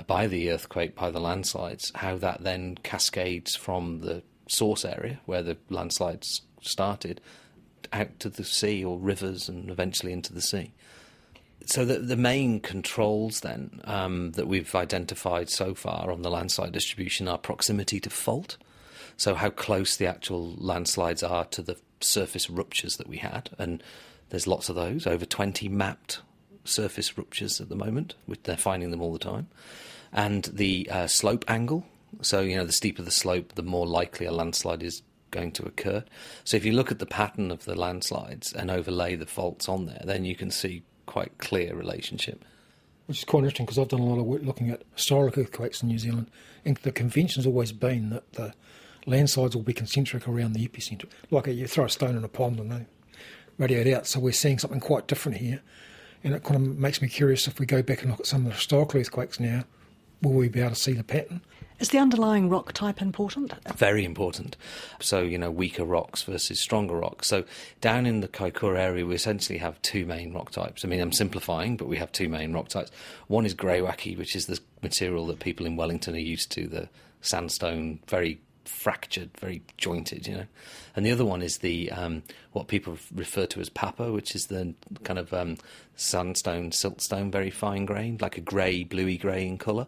by 0.06 0.26
the 0.26 0.50
earthquake, 0.50 0.94
by 0.94 1.10
the 1.10 1.20
landslides, 1.20 1.92
how 1.96 2.16
that 2.16 2.42
then 2.42 2.76
cascades 2.82 3.56
from 3.56 4.00
the 4.00 4.22
source 4.48 4.84
area 4.84 5.20
where 5.26 5.42
the 5.42 5.56
landslides 5.70 6.42
started 6.60 7.20
out 7.92 8.18
to 8.20 8.28
the 8.28 8.44
sea 8.44 8.84
or 8.84 8.98
rivers 8.98 9.48
and 9.48 9.70
eventually 9.70 10.12
into 10.12 10.32
the 10.32 10.42
sea. 10.42 10.72
So 11.64 11.84
the, 11.84 11.98
the 11.98 12.16
main 12.16 12.60
controls 12.60 13.40
then 13.40 13.80
um, 13.84 14.32
that 14.32 14.46
we've 14.46 14.74
identified 14.74 15.50
so 15.50 15.74
far 15.74 16.12
on 16.12 16.22
the 16.22 16.30
landslide 16.30 16.72
distribution 16.72 17.26
are 17.26 17.38
proximity 17.38 17.98
to 18.00 18.10
fault, 18.10 18.56
so, 19.16 19.34
how 19.34 19.50
close 19.50 19.96
the 19.96 20.06
actual 20.06 20.54
landslides 20.56 21.22
are 21.22 21.46
to 21.46 21.62
the 21.62 21.76
surface 22.00 22.50
ruptures 22.50 22.96
that 22.96 23.08
we 23.08 23.16
had, 23.18 23.50
and 23.58 23.82
there's 24.28 24.46
lots 24.46 24.68
of 24.68 24.76
those, 24.76 25.06
over 25.06 25.24
20 25.24 25.68
mapped 25.68 26.20
surface 26.64 27.16
ruptures 27.16 27.60
at 27.60 27.68
the 27.68 27.76
moment, 27.76 28.14
which 28.26 28.42
they're 28.42 28.56
finding 28.56 28.90
them 28.90 29.00
all 29.00 29.12
the 29.12 29.18
time, 29.18 29.48
and 30.12 30.44
the 30.44 30.88
uh, 30.90 31.06
slope 31.06 31.44
angle. 31.48 31.86
So, 32.22 32.40
you 32.40 32.56
know, 32.56 32.64
the 32.64 32.72
steeper 32.72 33.02
the 33.02 33.10
slope, 33.10 33.54
the 33.54 33.62
more 33.62 33.86
likely 33.86 34.26
a 34.26 34.32
landslide 34.32 34.82
is 34.82 35.02
going 35.30 35.52
to 35.52 35.64
occur. 35.64 36.04
So, 36.44 36.56
if 36.56 36.64
you 36.64 36.72
look 36.72 36.92
at 36.92 36.98
the 36.98 37.06
pattern 37.06 37.50
of 37.50 37.64
the 37.64 37.74
landslides 37.74 38.52
and 38.52 38.70
overlay 38.70 39.16
the 39.16 39.26
faults 39.26 39.68
on 39.68 39.86
there, 39.86 40.02
then 40.04 40.24
you 40.24 40.36
can 40.36 40.50
see 40.50 40.82
quite 41.06 41.38
clear 41.38 41.74
relationship. 41.74 42.44
Which 43.06 43.18
is 43.18 43.24
quite 43.24 43.40
interesting 43.40 43.66
because 43.66 43.78
I've 43.78 43.88
done 43.88 44.00
a 44.00 44.04
lot 44.04 44.18
of 44.18 44.26
work 44.26 44.42
looking 44.42 44.68
at 44.70 44.82
historic 44.94 45.38
earthquakes 45.38 45.82
in 45.82 45.88
New 45.88 45.98
Zealand, 45.98 46.30
and 46.64 46.76
the 46.78 46.92
convention's 46.92 47.46
always 47.46 47.72
been 47.72 48.10
that 48.10 48.32
the 48.34 48.52
landslides 49.06 49.54
will 49.54 49.62
be 49.62 49.72
concentric 49.72 50.28
around 50.28 50.52
the 50.52 50.66
epicentre. 50.66 51.06
Like 51.30 51.46
you 51.46 51.66
throw 51.66 51.84
a 51.84 51.90
stone 51.90 52.16
in 52.16 52.24
a 52.24 52.28
pond 52.28 52.60
and 52.60 52.70
they 52.70 52.86
radiate 53.58 53.86
out. 53.94 54.06
So 54.06 54.20
we're 54.20 54.32
seeing 54.32 54.58
something 54.58 54.80
quite 54.80 55.06
different 55.06 55.38
here. 55.38 55.62
And 56.24 56.34
it 56.34 56.42
kind 56.42 56.56
of 56.56 56.76
makes 56.76 57.00
me 57.00 57.08
curious 57.08 57.46
if 57.46 57.60
we 57.60 57.66
go 57.66 57.82
back 57.82 58.02
and 58.02 58.10
look 58.10 58.20
at 58.20 58.26
some 58.26 58.42
of 58.42 58.48
the 58.48 58.56
historical 58.56 59.00
earthquakes 59.00 59.38
now, 59.38 59.64
will 60.22 60.32
we 60.32 60.48
be 60.48 60.60
able 60.60 60.70
to 60.70 60.76
see 60.76 60.92
the 60.92 61.04
pattern? 61.04 61.40
Is 61.78 61.90
the 61.90 61.98
underlying 61.98 62.48
rock 62.48 62.72
type 62.72 63.02
important? 63.02 63.52
Very 63.76 64.04
important. 64.04 64.56
So, 64.98 65.20
you 65.20 65.36
know, 65.36 65.50
weaker 65.50 65.84
rocks 65.84 66.22
versus 66.22 66.58
stronger 66.58 66.96
rocks. 66.96 67.28
So, 67.28 67.44
down 67.82 68.06
in 68.06 68.22
the 68.22 68.28
Kaikoura 68.28 68.78
area, 68.78 69.04
we 69.04 69.14
essentially 69.14 69.58
have 69.58 69.80
two 69.82 70.06
main 70.06 70.32
rock 70.32 70.50
types. 70.50 70.86
I 70.86 70.88
mean, 70.88 71.00
I'm 71.00 71.12
simplifying, 71.12 71.76
but 71.76 71.86
we 71.86 71.98
have 71.98 72.10
two 72.12 72.30
main 72.30 72.54
rock 72.54 72.68
types. 72.68 72.90
One 73.26 73.44
is 73.44 73.54
greywacke, 73.54 74.16
which 74.16 74.34
is 74.34 74.46
the 74.46 74.58
material 74.82 75.26
that 75.26 75.38
people 75.38 75.66
in 75.66 75.76
Wellington 75.76 76.14
are 76.14 76.18
used 76.18 76.50
to, 76.52 76.66
the 76.66 76.88
sandstone, 77.20 77.98
very 78.08 78.40
fractured, 78.68 79.30
very 79.38 79.62
jointed, 79.76 80.26
you 80.26 80.34
know. 80.34 80.46
And 80.94 81.04
the 81.04 81.12
other 81.12 81.24
one 81.24 81.42
is 81.42 81.58
the 81.58 81.90
um, 81.92 82.22
what 82.52 82.68
people 82.68 82.98
refer 83.14 83.46
to 83.46 83.60
as 83.60 83.68
papa, 83.68 84.12
which 84.12 84.34
is 84.34 84.46
the 84.46 84.74
kind 85.04 85.18
of 85.18 85.32
um, 85.32 85.56
sandstone, 85.96 86.70
siltstone, 86.70 87.30
very 87.30 87.50
fine 87.50 87.86
grained, 87.86 88.22
like 88.22 88.38
a 88.38 88.40
grey, 88.40 88.84
bluey 88.84 89.16
grey 89.16 89.46
in 89.46 89.58
colour. 89.58 89.86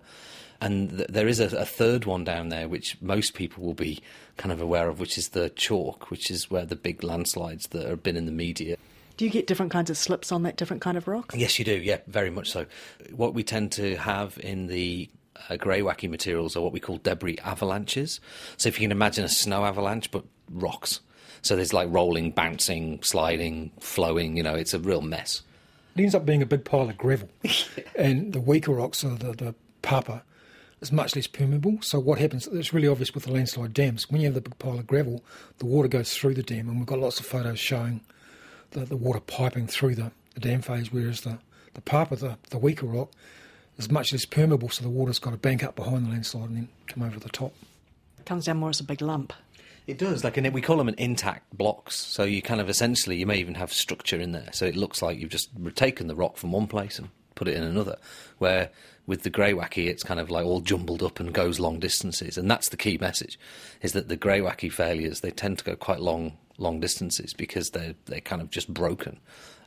And 0.61 0.91
th- 0.91 1.09
there 1.09 1.29
is 1.29 1.41
a, 1.41 1.57
a, 1.57 1.64
third 1.64 2.05
one 2.05 2.25
down 2.25 2.49
there, 2.49 2.69
which 2.69 3.01
most 3.01 3.35
people 3.35 3.62
will 3.62 3.75
be 3.75 4.01
kind 4.37 4.53
of 4.53 4.61
aware 4.61 4.88
of, 4.88 4.99
which 4.99 5.17
is 5.17 5.29
the 5.29 5.51
chalk, 5.51 6.11
which 6.11 6.31
is 6.31 6.51
where 6.51 6.67
the 6.67 6.77
big 6.77 7.05
landslides 7.05 7.69
that 7.69 7.87
have 7.87 8.03
been 8.03 8.17
in 8.17 8.27
the 8.27 8.33
media. 8.33 8.77
Do 9.17 9.25
you 9.25 9.31
get 9.31 9.47
different 9.47 9.73
kinds 9.73 9.91
of 9.91 9.97
slips 9.97 10.31
on 10.31 10.45
that 10.45 10.57
different 10.57 10.83
kind 10.83 10.97
of 10.97 11.09
rock? 11.09 11.33
Yes, 11.37 11.59
you 11.59 11.64
do. 11.64 11.77
Yeah, 11.77 11.99
very 12.07 12.31
much 12.31 12.51
so. 12.51 12.67
What 13.11 13.35
we 13.35 13.43
tend 13.43 13.73
to 13.73 13.97
have 13.97 14.38
in 14.38 14.69
the 14.69 15.09
uh, 15.48 15.57
wacky 15.57 16.09
materials 16.09 16.57
are 16.57 16.61
what 16.61 16.72
we 16.72 16.81
call 16.81 16.98
debris 16.98 17.38
avalanches. 17.44 18.20
So 18.57 18.68
if 18.68 18.79
you 18.79 18.85
can 18.85 18.92
imagine 18.92 19.24
a 19.24 19.29
snow 19.29 19.64
avalanche, 19.64 20.11
but 20.11 20.24
rocks. 20.51 21.01
So 21.42 21.57
there's 21.57 21.72
like 21.72 21.88
rolling, 21.90 22.33
bouncing, 22.33 23.03
sliding, 23.03 23.70
flowing. 23.81 24.37
You 24.37 24.42
know, 24.42 24.55
it's 24.55 24.74
a 24.74 24.79
real 24.79 25.03
mess. 25.03 25.42
It 25.96 26.03
ends 26.03 26.14
up 26.14 26.27
being 26.27 26.42
a 26.42 26.46
big 26.46 26.64
pile 26.64 26.88
of 26.88 26.96
gravel, 26.96 27.29
and 27.96 28.33
the 28.33 28.40
weaker 28.40 28.72
rocks, 28.72 29.05
are 29.05 29.16
the, 29.16 29.33
the 29.33 29.55
papa, 29.83 30.22
is 30.81 30.92
much 30.92 31.16
less 31.16 31.27
permeable. 31.27 31.79
So 31.83 31.98
what 31.98 32.18
happens? 32.18 32.46
It's 32.46 32.72
really 32.72 32.88
obvious 32.88 33.14
with 33.14 33.24
the 33.24 33.33
landslide 33.33 33.74
dams. 33.74 34.11
When 34.11 34.20
you 34.20 34.29
have 34.29 34.35
the 34.35 34.40
big 34.40 34.59
pile 34.59 34.79
of 34.79 34.87
gravel, 34.87 35.24
the 35.59 35.66
water 35.66 35.88
goes 35.88 36.14
through 36.14 36.35
the 36.35 36.42
dam, 36.42 36.68
and 36.68 36.79
we've 36.79 36.87
got 36.87 37.01
lots 37.01 37.18
of 37.18 37.27
photos 37.27 37.59
showing 37.59 38.01
the, 38.70 38.85
the 38.85 38.96
water 38.96 39.20
piping 39.20 39.66
through 39.66 39.96
the, 39.96 40.12
the 40.35 40.40
dam 40.40 40.62
phase, 40.62 40.92
whereas 40.92 41.22
the 41.22 41.38
the 41.79 41.83
papa, 41.83 42.16
the, 42.16 42.37
the 42.51 42.59
weaker 42.59 42.87
rock, 42.87 43.12
is 43.79 43.91
much 43.91 44.12
less 44.12 44.25
permeable, 44.25 44.69
so 44.69 44.83
the 44.83 44.91
water's 44.91 45.19
got 45.19 45.31
to 45.31 45.37
bank 45.37 45.62
up 45.62 45.77
behind 45.77 46.07
the 46.07 46.11
landslide 46.11 46.49
and 46.49 46.57
then 46.57 46.69
come 46.87 47.03
over 47.03 47.19
the 47.19 47.29
top. 47.29 47.55
It 48.19 48.27
comes 48.27 48.47
down 48.47 48.59
more 48.59 48.71
as 48.71 48.81
a 48.81 48.85
big 48.85 49.01
lump. 49.01 49.33
It 49.87 49.97
does, 49.97 50.23
like, 50.23 50.37
and 50.37 50.53
we 50.53 50.61
call 50.61 50.77
them 50.77 50.88
an 50.88 50.97
intact 50.99 51.57
blocks. 51.57 51.97
So 51.97 52.25
you 52.25 52.43
kind 52.43 52.61
of 52.61 52.69
essentially, 52.69 53.17
you 53.17 53.25
may 53.25 53.38
even 53.38 53.55
have 53.55 53.73
structure 53.73 54.21
in 54.21 54.33
there. 54.33 54.51
So 54.53 54.67
it 54.67 54.77
looks 54.77 55.01
like 55.01 55.19
you've 55.19 55.31
just 55.31 55.49
taken 55.77 56.09
the 56.09 56.14
rock 56.14 56.37
from 56.37 56.53
one 56.53 56.67
place 56.67 56.99
and 56.99 57.09
put 57.38 57.48
it 57.48 57.57
in 57.57 57.62
another. 57.62 57.96
Where 58.38 58.70
with 59.07 59.22
the 59.22 59.31
greywacke, 59.31 59.87
it's 59.87 60.03
kind 60.03 60.20
of 60.20 60.31
like 60.31 60.44
all 60.44 60.61
jumbled 60.61 61.03
up 61.03 61.18
and 61.20 61.33
goes 61.33 61.59
long 61.59 61.79
distances. 61.79 62.37
And 62.37 62.51
that's 62.51 62.68
the 62.68 62.77
key 62.77 62.98
message, 62.98 63.38
is 63.81 63.92
that 63.92 64.09
the 64.09 64.18
greywacke 64.18 64.70
failures 64.70 65.20
they 65.20 65.31
tend 65.31 65.59
to 65.59 65.64
go 65.64 65.77
quite 65.77 66.01
long, 66.01 66.37
long 66.59 66.81
distances 66.81 67.33
because 67.33 67.70
they're 67.70 67.94
they're 68.07 68.20
kind 68.20 68.42
of 68.42 68.51
just 68.51 68.72
broken, 68.72 69.18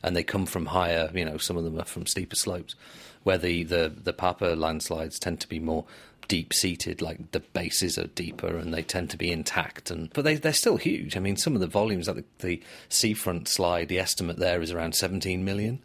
and 0.02 0.14
they 0.14 0.22
come 0.22 0.46
from 0.46 0.66
higher. 0.66 1.10
You 1.12 1.24
know, 1.24 1.38
some 1.38 1.56
of 1.56 1.64
them 1.64 1.80
are 1.80 1.84
from 1.84 2.06
steeper 2.06 2.36
slopes, 2.36 2.76
where 3.24 3.38
the 3.38 3.64
the 3.64 3.92
the 3.94 4.12
Papa 4.12 4.54
landslides 4.56 5.18
tend 5.18 5.40
to 5.40 5.48
be 5.48 5.58
more 5.58 5.86
deep 6.28 6.54
seated, 6.54 7.02
like 7.02 7.32
the 7.32 7.40
bases 7.40 7.98
are 7.98 8.06
deeper 8.06 8.56
and 8.56 8.72
they 8.72 8.82
tend 8.82 9.10
to 9.10 9.16
be 9.16 9.32
intact. 9.32 9.90
And 9.90 10.08
but 10.12 10.22
they 10.24 10.36
they're 10.36 10.52
still 10.52 10.76
huge. 10.76 11.16
I 11.16 11.20
mean, 11.20 11.36
some 11.36 11.54
of 11.54 11.60
the 11.60 11.66
volumes 11.66 12.06
like 12.06 12.16
the, 12.16 12.24
the 12.38 12.62
seafront 12.88 13.48
slide, 13.48 13.88
the 13.88 13.98
estimate 13.98 14.38
there 14.38 14.62
is 14.62 14.70
around 14.70 14.94
17 14.94 15.44
million 15.44 15.80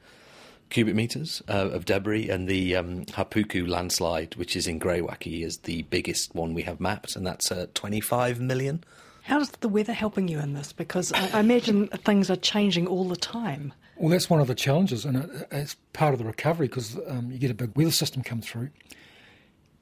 cubic 0.69 0.95
meters 0.95 1.41
uh, 1.49 1.69
of 1.69 1.86
debris, 1.86 2.30
and 2.30 2.47
the 2.47 2.75
um, 2.75 3.06
Hapuku 3.06 3.67
landslide, 3.67 4.36
which 4.36 4.56
is 4.56 4.67
in 4.67 4.80
Greywacke, 4.80 5.43
is 5.43 5.60
the 5.60 5.84
biggest 5.84 6.36
one 6.36 6.53
we 6.53 6.63
have 6.63 6.80
mapped, 6.80 7.15
and 7.15 7.25
that's 7.25 7.51
uh, 7.51 7.67
25 7.73 8.39
million. 8.39 8.84
How's 9.23 9.49
the 9.49 9.69
weather 9.69 9.93
helping 9.93 10.27
you 10.27 10.39
in 10.39 10.53
this? 10.53 10.71
Because 10.71 11.12
I, 11.12 11.30
I 11.38 11.39
imagine 11.41 11.88
things 11.88 12.30
are 12.30 12.38
changing 12.38 12.88
all 12.88 13.08
the 13.08 13.17
time. 13.17 13.73
Well, 13.97 14.10
that's 14.10 14.30
one 14.30 14.39
of 14.39 14.47
the 14.47 14.56
challenges, 14.56 15.06
and 15.06 15.17
it, 15.17 15.47
it's 15.51 15.75
part 15.93 16.13
of 16.13 16.19
the 16.19 16.25
recovery 16.25 16.67
because 16.67 16.97
um, 17.08 17.32
you 17.32 17.38
get 17.38 17.51
a 17.51 17.56
big 17.56 17.75
weather 17.75 17.91
system 17.91 18.23
come 18.23 18.41
through, 18.41 18.69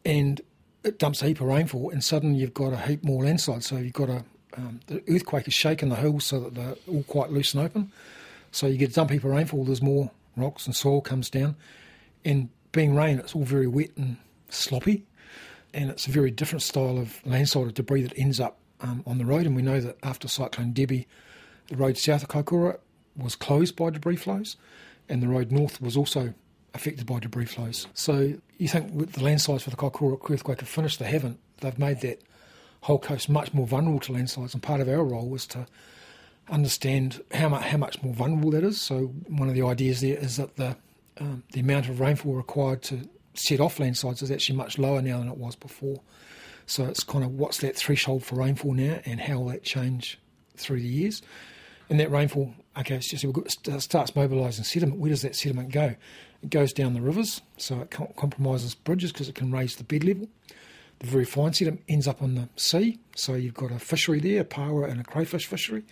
and 0.04 0.42
it 0.84 1.00
dumps 1.00 1.22
a 1.22 1.28
heap 1.28 1.42
of 1.42 1.48
rainfall, 1.48 1.90
and 1.90 2.04
suddenly 2.04 2.40
you've 2.40 2.54
got 2.54 2.74
a 2.74 2.78
heap 2.78 3.04
more 3.04 3.24
landslide. 3.24 3.64
So 3.64 3.78
you've 3.78 3.94
got 3.94 4.10
a 4.10 4.24
um, 4.58 4.80
the 4.88 5.04
earthquake 5.10 5.48
is 5.48 5.54
shaking 5.54 5.90
the 5.90 5.96
hills 5.96 6.26
so 6.26 6.40
that 6.40 6.56
they're 6.56 6.76
all 6.88 7.04
quite 7.04 7.32
loose 7.32 7.54
and 7.54 7.64
open. 7.64 7.92
So 8.52 8.68
you 8.68 8.78
get 8.78 8.92
a 8.92 8.94
dump 8.94 9.12
heap 9.12 9.24
of 9.24 9.32
rainfall. 9.32 9.66
There's 9.66 9.82
more 9.82 10.12
rocks 10.36 10.66
and 10.66 10.76
soil 10.76 11.02
comes 11.02 11.30
down, 11.30 11.56
and 12.24 12.50
being 12.72 12.96
rain, 12.96 13.20
it's 13.20 13.36
all 13.36 13.44
very 13.44 13.68
wet 13.68 13.92
and 13.96 14.18
sloppy, 14.50 15.06
and 15.74 15.90
it's 15.90 16.08
a 16.08 16.12
very 16.12 16.32
different 16.32 16.62
style 16.62 16.98
of 16.98 17.26
landslide 17.26 17.74
debris 17.74 18.04
that 18.04 18.14
ends 18.18 18.40
up 18.40 18.58
um, 18.82 19.04
on 19.06 19.18
the 19.18 19.26
road. 19.26 19.46
And 19.46 19.56
we 19.56 19.62
know 19.62 19.80
that 19.80 19.98
after 20.04 20.28
Cyclone 20.28 20.74
Debbie, 20.74 21.08
the 21.68 21.78
road 21.78 21.98
south 21.98 22.24
of 22.24 22.30
Kaikoura 22.30 22.80
was 23.16 23.36
closed 23.36 23.76
by 23.76 23.90
debris 23.90 24.18
flows, 24.18 24.58
and 25.10 25.22
the 25.22 25.28
road 25.28 25.52
north 25.52 25.82
was 25.82 25.96
also 25.96 26.34
affected 26.74 27.06
by 27.06 27.20
debris 27.20 27.46
flows. 27.46 27.88
So 27.94 28.34
you 28.58 28.68
think 28.68 28.94
with 28.94 29.14
the 29.14 29.24
landslides 29.24 29.64
for 29.64 29.70
the 29.70 29.78
Kaikoura 29.78 30.20
earthquake 30.30 30.60
have 30.60 30.70
finished, 30.70 31.00
they 31.00 31.06
haven't. 31.06 31.40
They've 31.62 31.80
made 31.80 32.02
that 32.02 32.22
whole 32.82 33.00
coast 33.00 33.30
much 33.30 33.54
more 33.54 33.66
vulnerable 33.66 34.00
to 34.02 34.12
landslides, 34.12 34.54
and 34.54 34.62
part 34.62 34.82
of 34.82 34.90
our 34.90 35.04
role 35.04 35.30
was 35.30 35.48
to 35.48 35.66
understand 36.50 37.22
how 37.34 37.50
much, 37.50 37.64
how 37.64 37.78
much 37.78 38.02
more 38.04 38.14
vulnerable 38.14 38.52
that 38.52 38.64
is. 38.64 38.80
So 38.82 39.14
one 39.28 39.50
of 39.50 39.56
the 39.56 39.64
ideas 39.64 40.02
there 40.02 40.18
is 40.18 40.38
that 40.38 40.56
the 40.56 40.78
um, 41.18 41.44
the 41.54 41.62
amount 41.62 41.88
of 41.88 42.02
rainfall 42.02 42.34
required 42.34 42.82
to 42.84 43.08
set 43.34 43.60
off 43.62 43.80
landslides 43.80 44.22
is 44.22 44.32
actually 44.32 44.58
much 44.58 44.78
lower 44.78 45.02
now 45.02 45.20
than 45.20 45.30
it 45.30 45.38
was 45.38 45.56
before. 45.56 46.02
So 46.66 46.86
it's 46.86 47.04
kind 47.04 47.24
of 47.24 47.32
what's 47.32 47.60
that 47.60 47.76
threshold 47.76 48.24
for 48.26 48.36
rainfall 48.36 48.74
now, 48.74 49.00
and 49.06 49.22
how 49.22 49.40
will 49.40 49.48
that 49.48 49.64
change 49.64 50.20
through 50.58 50.82
the 50.82 50.88
years. 50.88 51.22
And 51.90 52.00
that 52.00 52.10
rainfall, 52.10 52.54
okay, 52.78 52.96
it's 52.96 53.10
just 53.10 53.24
it 53.24 53.82
starts 53.82 54.16
mobilising 54.16 54.64
sediment. 54.64 55.00
Where 55.00 55.10
does 55.10 55.22
that 55.22 55.36
sediment 55.36 55.72
go? 55.72 55.96
It 56.42 56.50
goes 56.50 56.74
down 56.74 56.94
the 56.94 57.02
rivers, 57.02 57.42
so 57.58 57.82
it 57.82 57.92
compromises 57.92 58.76
bridges 58.76 59.12
because 59.12 59.30
it 59.30 59.36
can 59.36 59.52
raise 59.52 59.76
the 59.76 59.84
bed 59.84 60.04
level. 60.04 60.28
The 61.00 61.08
very 61.08 61.26
fine 61.26 61.54
sediment 61.54 61.84
ends 61.88 62.08
up 62.08 62.22
on 62.22 62.36
the 62.36 62.50
sea, 62.56 63.00
so 63.16 63.36
you've 63.36 63.54
got 63.54 63.72
a 63.72 63.80
fishery 63.80 64.20
there, 64.20 64.42
a 64.42 64.46
paua 64.46 64.90
and 64.90 65.00
a 65.00 65.04
crayfish 65.04 65.46
fishery. 65.46 65.84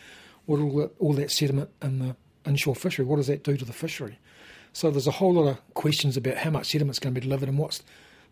What 0.45 0.59
all 0.59 0.75
that, 0.77 0.91
all 0.99 1.13
that 1.13 1.31
sediment 1.31 1.69
in 1.81 1.99
the 1.99 2.15
inshore 2.45 2.75
fishery, 2.75 3.05
what 3.05 3.17
does 3.17 3.27
that 3.27 3.43
do 3.43 3.57
to 3.57 3.65
the 3.65 3.73
fishery? 3.73 4.19
So 4.73 4.91
there's 4.91 5.07
a 5.07 5.11
whole 5.11 5.33
lot 5.33 5.47
of 5.47 5.73
questions 5.73 6.17
about 6.17 6.37
how 6.37 6.49
much 6.49 6.67
sediment's 6.67 6.99
going 6.99 7.13
to 7.13 7.21
be 7.21 7.25
delivered 7.25 7.47
and 7.47 7.57
what's 7.57 7.83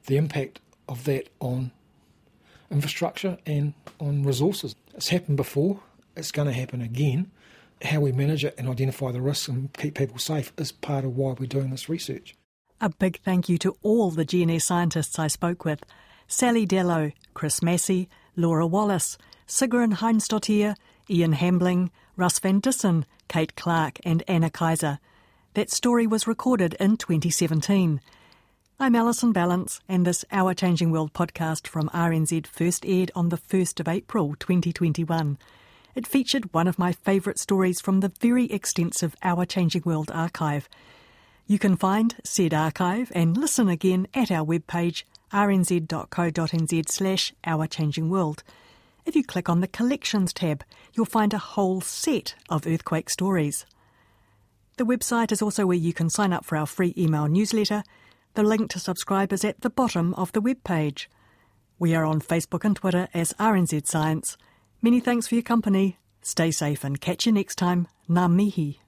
the 0.08 0.18
impact 0.18 0.60
of 0.90 1.06
that 1.06 1.30
on 1.40 1.72
infrastructure 2.70 3.38
and 3.46 3.74
on 4.00 4.24
resources. 4.24 4.76
It's 4.94 5.10
happened 5.10 5.38
before, 5.38 5.80
it's 6.18 6.32
going 6.32 6.48
to 6.48 6.54
happen 6.54 6.82
again 6.82 7.32
how 7.84 8.00
we 8.00 8.12
manage 8.12 8.46
it 8.46 8.56
and 8.58 8.70
identify 8.70 9.12
the 9.12 9.22
risks 9.22 9.48
and 9.48 9.74
keep 9.74 9.96
people 9.96 10.18
safe 10.18 10.54
is 10.58 10.72
part 10.72 11.04
of 11.04 11.16
why 11.16 11.34
we're 11.38 11.46
doing 11.46 11.70
this 11.70 11.90
research. 11.90 12.36
A 12.80 12.90
big 12.90 13.20
thank 13.22 13.50
you 13.50 13.58
to 13.60 13.76
all 13.82 14.12
the 14.12 14.26
GNS 14.26 14.64
scientists 14.64 15.20
I 15.20 15.28
spoke 15.28 15.66
with 15.66 15.84
Sally 16.28 16.66
Dellow, 16.66 17.14
Chris 17.34 17.62
Massey, 17.62 18.10
Laura 18.36 18.66
Wallace, 18.66 19.18
Sigrun 19.48 19.96
Hreinsdottir, 19.96 20.76
Ian 21.10 21.34
Hamling, 21.34 21.90
Russ 22.18 22.40
Van 22.40 22.60
Dissen, 22.60 23.06
Kate 23.28 23.56
Clark, 23.56 24.00
and 24.04 24.24
Anna 24.28 24.50
Kaiser. 24.50 25.00
That 25.54 25.72
story 25.72 26.06
was 26.06 26.28
recorded 26.28 26.76
in 26.80 26.98
2017. 26.98 28.02
I'm 28.80 28.96
Alison 28.96 29.34
Ballance, 29.34 29.80
and 29.88 30.06
this 30.06 30.26
Our 30.32 30.54
Changing 30.54 30.92
World 30.92 31.14
podcast 31.14 31.68
from 31.68 31.90
RNZ 31.90 32.48
first 32.48 32.86
aired 32.86 33.12
on 33.16 33.30
the 33.30 33.38
1st 33.38 33.80
of 33.80 33.88
April 33.88 34.36
2021. 34.40 35.38
It 35.96 36.08
featured 36.08 36.54
one 36.54 36.68
of 36.68 36.80
my 36.80 36.92
favourite 36.92 37.40
stories 37.40 37.80
from 37.80 38.02
the 38.02 38.12
very 38.20 38.46
extensive 38.46 39.16
Our 39.24 39.46
Changing 39.46 39.84
World 39.86 40.12
archive. 40.14 40.68
You 41.48 41.60
can 41.60 41.78
find 41.78 42.16
said 42.24 42.54
archive 42.54 43.12
and 43.16 43.38
listen 43.38 43.70
again 43.70 44.08
at 44.14 44.32
our 44.32 44.46
webpage 44.46 45.04
rnz.co.nz 45.32 46.90
slash 46.90 47.34
Our 47.46 47.68
Changing 47.68 48.10
World. 48.10 48.44
If 49.06 49.16
you 49.16 49.24
click 49.24 49.50
on 49.50 49.62
the 49.62 49.68
Collections 49.68 50.32
tab, 50.32 50.64
you'll 50.94 51.06
find 51.06 51.34
a 51.34 51.40
whole 51.40 51.82
set 51.82 52.36
of 52.50 52.68
earthquake 52.68 53.10
stories. 53.10 53.66
The 54.78 54.86
website 54.86 55.32
is 55.32 55.42
also 55.42 55.66
where 55.66 55.78
you 55.78 55.94
can 55.94 56.10
sign 56.10 56.34
up 56.34 56.46
for 56.46 56.58
our 56.58 56.66
free 56.66 56.94
email 56.98 57.28
newsletter. 57.28 57.84
The 58.36 58.44
link 58.44 58.70
to 58.72 58.80
subscribe 58.80 59.34
is 59.34 59.44
at 59.44 59.62
the 59.62 59.70
bottom 59.70 60.14
of 60.16 60.32
the 60.32 60.42
webpage. 60.42 61.08
We 61.80 61.96
are 61.96 62.06
on 62.06 62.22
Facebook 62.22 62.64
and 62.64 62.76
Twitter 62.76 63.08
as 63.14 63.34
RNZ 63.34 63.88
Science. 63.88 64.38
Many 64.82 65.00
thanks 65.00 65.28
for 65.28 65.36
your 65.36 65.44
company. 65.44 65.98
Stay 66.22 66.52
safe 66.52 66.84
and 66.84 67.02
catch 67.02 67.26
you 67.26 67.32
next 67.32 67.56
time. 67.56 67.88
Ngā 68.10 68.32
mihi. 68.32 68.80